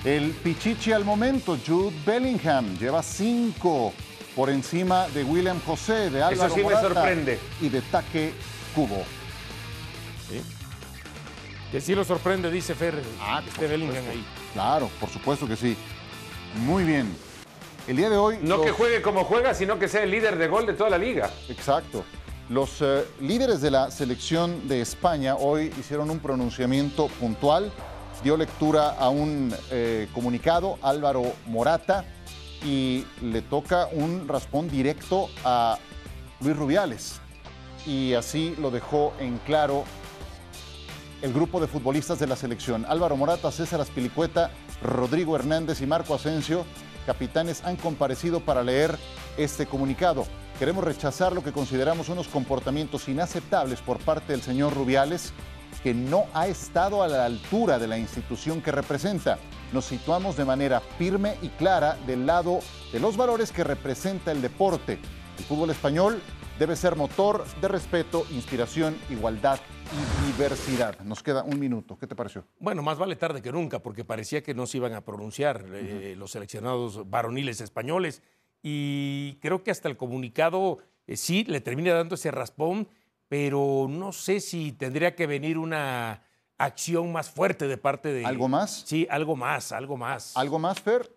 El 0.04 0.30
Pichichi 0.30 0.92
al 0.92 1.04
momento, 1.04 1.56
Jude 1.64 1.94
Bellingham, 2.04 2.76
lleva 2.76 3.02
cinco 3.02 3.92
por 4.34 4.50
encima 4.50 5.08
de 5.08 5.22
William 5.22 5.60
José, 5.64 6.10
de 6.10 6.22
Álvaro 6.22 6.46
Eso 6.46 6.54
sí 6.56 6.64
me 6.64 6.80
sorprende. 6.80 7.38
y 7.60 7.68
de 7.68 7.80
Taque 7.82 8.32
Cubo. 8.74 9.04
Que 11.70 11.80
sí 11.80 11.94
lo 11.94 12.04
sorprende, 12.04 12.50
dice 12.50 12.74
Fer, 12.74 13.00
ah, 13.20 13.42
este 13.46 13.66
Bellingham 13.66 14.04
ahí. 14.10 14.24
Claro, 14.52 14.90
por 15.00 15.08
supuesto 15.08 15.46
que 15.46 15.56
sí. 15.56 15.76
Muy 16.66 16.84
bien. 16.84 17.16
El 17.88 17.96
día 17.96 18.08
de 18.08 18.16
hoy. 18.16 18.38
No 18.42 18.62
que 18.62 18.70
juegue 18.70 19.02
como 19.02 19.24
juega, 19.24 19.54
sino 19.54 19.78
que 19.78 19.88
sea 19.88 20.04
el 20.04 20.10
líder 20.10 20.38
de 20.38 20.46
gol 20.46 20.66
de 20.66 20.74
toda 20.74 20.90
la 20.90 20.98
liga. 20.98 21.30
Exacto. 21.48 22.04
Los 22.48 22.80
eh, 22.80 23.04
líderes 23.20 23.60
de 23.60 23.70
la 23.70 23.90
selección 23.90 24.68
de 24.68 24.80
España 24.80 25.36
hoy 25.36 25.72
hicieron 25.78 26.10
un 26.10 26.20
pronunciamiento 26.20 27.08
puntual, 27.08 27.72
dio 28.22 28.36
lectura 28.36 28.90
a 28.90 29.08
un 29.08 29.52
eh, 29.70 30.08
comunicado, 30.14 30.78
Álvaro 30.82 31.32
Morata, 31.46 32.04
y 32.64 33.04
le 33.20 33.42
toca 33.42 33.88
un 33.90 34.28
raspón 34.28 34.68
directo 34.68 35.28
a 35.44 35.78
Luis 36.40 36.56
Rubiales. 36.56 37.20
Y 37.84 38.14
así 38.14 38.54
lo 38.60 38.70
dejó 38.70 39.12
en 39.18 39.38
claro 39.38 39.84
el 41.20 41.32
grupo 41.32 41.60
de 41.60 41.66
futbolistas 41.66 42.20
de 42.20 42.28
la 42.28 42.36
selección. 42.36 42.84
Álvaro 42.88 43.16
Morata, 43.16 43.50
César 43.50 43.80
Aspilicueta, 43.80 44.52
Rodrigo 44.82 45.34
Hernández 45.34 45.80
y 45.80 45.86
Marco 45.86 46.14
Asensio 46.14 46.64
capitanes 47.02 47.62
han 47.64 47.76
comparecido 47.76 48.40
para 48.40 48.62
leer 48.62 48.98
este 49.36 49.66
comunicado. 49.66 50.26
Queremos 50.58 50.84
rechazar 50.84 51.32
lo 51.32 51.42
que 51.42 51.52
consideramos 51.52 52.08
unos 52.08 52.28
comportamientos 52.28 53.08
inaceptables 53.08 53.80
por 53.80 53.98
parte 53.98 54.32
del 54.32 54.42
señor 54.42 54.74
Rubiales, 54.74 55.32
que 55.82 55.94
no 55.94 56.26
ha 56.34 56.46
estado 56.46 57.02
a 57.02 57.08
la 57.08 57.24
altura 57.24 57.78
de 57.78 57.88
la 57.88 57.98
institución 57.98 58.60
que 58.60 58.72
representa. 58.72 59.38
Nos 59.72 59.86
situamos 59.86 60.36
de 60.36 60.44
manera 60.44 60.80
firme 60.98 61.36
y 61.42 61.48
clara 61.48 61.96
del 62.06 62.26
lado 62.26 62.60
de 62.92 63.00
los 63.00 63.16
valores 63.16 63.52
que 63.52 63.64
representa 63.64 64.30
el 64.30 64.42
deporte. 64.42 64.98
El 65.38 65.44
fútbol 65.44 65.70
español 65.70 66.20
debe 66.58 66.76
ser 66.76 66.96
motor 66.96 67.44
de 67.60 67.68
respeto, 67.68 68.26
inspiración, 68.30 68.96
igualdad 69.10 69.58
y 69.92 70.26
diversidad. 70.26 70.98
Nos 71.00 71.22
queda 71.22 71.42
un 71.42 71.58
minuto. 71.58 71.98
¿Qué 71.98 72.06
te 72.06 72.14
pareció? 72.14 72.44
Bueno, 72.58 72.82
más 72.82 72.98
vale 72.98 73.16
tarde 73.16 73.42
que 73.42 73.52
nunca, 73.52 73.80
porque 73.80 74.04
parecía 74.04 74.42
que 74.42 74.54
no 74.54 74.66
se 74.66 74.78
iban 74.78 74.94
a 74.94 75.02
pronunciar 75.02 75.64
eh, 75.72 76.14
los 76.16 76.30
seleccionados 76.30 77.08
varoniles 77.10 77.60
españoles. 77.60 78.22
Y 78.62 79.34
creo 79.40 79.62
que 79.62 79.70
hasta 79.70 79.88
el 79.88 79.96
comunicado 79.96 80.78
eh, 81.06 81.16
sí 81.16 81.44
le 81.44 81.60
termina 81.60 81.94
dando 81.94 82.14
ese 82.14 82.30
raspón, 82.30 82.88
pero 83.28 83.86
no 83.88 84.12
sé 84.12 84.40
si 84.40 84.72
tendría 84.72 85.14
que 85.14 85.26
venir 85.26 85.58
una 85.58 86.22
acción 86.58 87.12
más 87.12 87.30
fuerte 87.30 87.66
de 87.66 87.76
parte 87.76 88.12
de. 88.12 88.24
¿Algo 88.24 88.48
más? 88.48 88.84
Sí, 88.86 89.06
algo 89.10 89.36
más, 89.36 89.72
algo 89.72 89.96
más. 89.96 90.36
¿Algo 90.36 90.58
más, 90.58 90.80
Fer? 90.80 91.10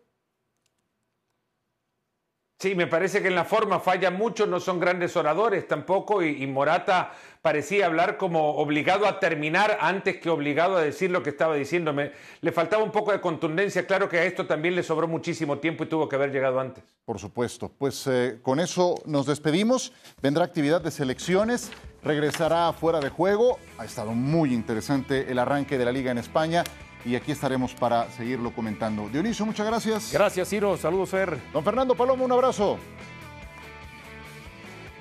Sí, 2.57 2.73
me 2.73 2.87
parece 2.87 3.21
que 3.21 3.27
en 3.27 3.35
la 3.35 3.43
forma 3.43 3.81
falla 3.81 4.11
mucho, 4.11 4.47
no 4.47 4.61
son 4.61 4.79
grandes 4.79 5.17
oradores 5.17 5.67
tampoco 5.67 6.23
y, 6.23 6.47
Morata 6.47 7.11
parecía 7.41 7.85
hablar 7.85 8.15
como 8.15 8.55
obligado 8.55 9.05
a 9.07 9.19
terminar 9.19 9.77
antes 9.81 10.17
que 10.17 10.29
obligado 10.29 10.77
a 10.77 10.81
decir 10.81 11.11
lo 11.11 11.21
que 11.21 11.31
estaba 11.31 11.55
diciendo. 11.55 11.93
le 11.93 12.51
faltaba 12.53 12.81
un 12.81 12.91
poco 12.91 13.11
de 13.11 13.19
contundencia, 13.19 13.85
claro 13.85 14.07
que 14.07 14.19
a 14.19 14.23
esto 14.23 14.47
también 14.47 14.73
le 14.73 14.83
sobró 14.83 15.05
muchísimo 15.05 15.59
tiempo 15.59 15.83
y 15.83 15.87
tuvo 15.87 16.07
que 16.07 16.15
haber 16.15 16.31
llegado 16.31 16.59
antes. 16.61 16.83
Por 17.03 17.19
supuesto, 17.19 17.69
pues 17.77 18.07
eh, 18.07 18.39
con 18.41 18.61
eso 18.61 18.95
nos 19.05 19.25
despedimos, 19.25 19.91
vendrá 20.21 20.45
actividad 20.45 20.79
de 20.79 20.91
selecciones, 20.91 21.71
regresará 22.03 22.71
fuera 22.71 23.01
de 23.01 23.09
juego, 23.09 23.59
ha 23.77 23.83
estado 23.83 24.11
muy 24.11 24.53
interesante 24.53 25.29
el 25.29 25.39
arranque 25.39 25.77
de 25.77 25.85
la 25.85 25.91
liga 25.91 26.11
en 26.11 26.19
España 26.19 26.63
y 27.05 27.15
aquí 27.15 27.31
estaremos 27.31 27.73
para 27.73 28.09
seguirlo 28.11 28.51
comentando. 28.51 29.07
Dionisio, 29.09 29.45
muchas 29.45 29.65
gracias. 29.65 30.11
Gracias, 30.11 30.49
Ciro. 30.49 30.75
Saludos, 30.75 31.09
Fer. 31.09 31.37
Don 31.53 31.63
Fernando 31.63 31.95
Palomo, 31.95 32.25
un 32.25 32.31
abrazo. 32.31 32.79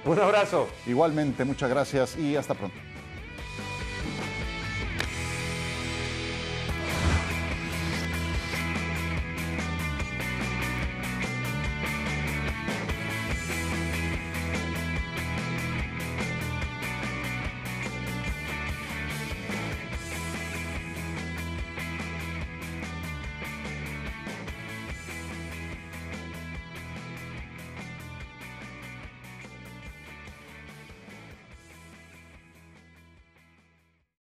Un 0.04 0.18
abrazo. 0.18 0.68
Igualmente, 0.86 1.44
muchas 1.44 1.70
gracias 1.70 2.16
y 2.18 2.36
hasta 2.36 2.54
pronto. 2.54 2.76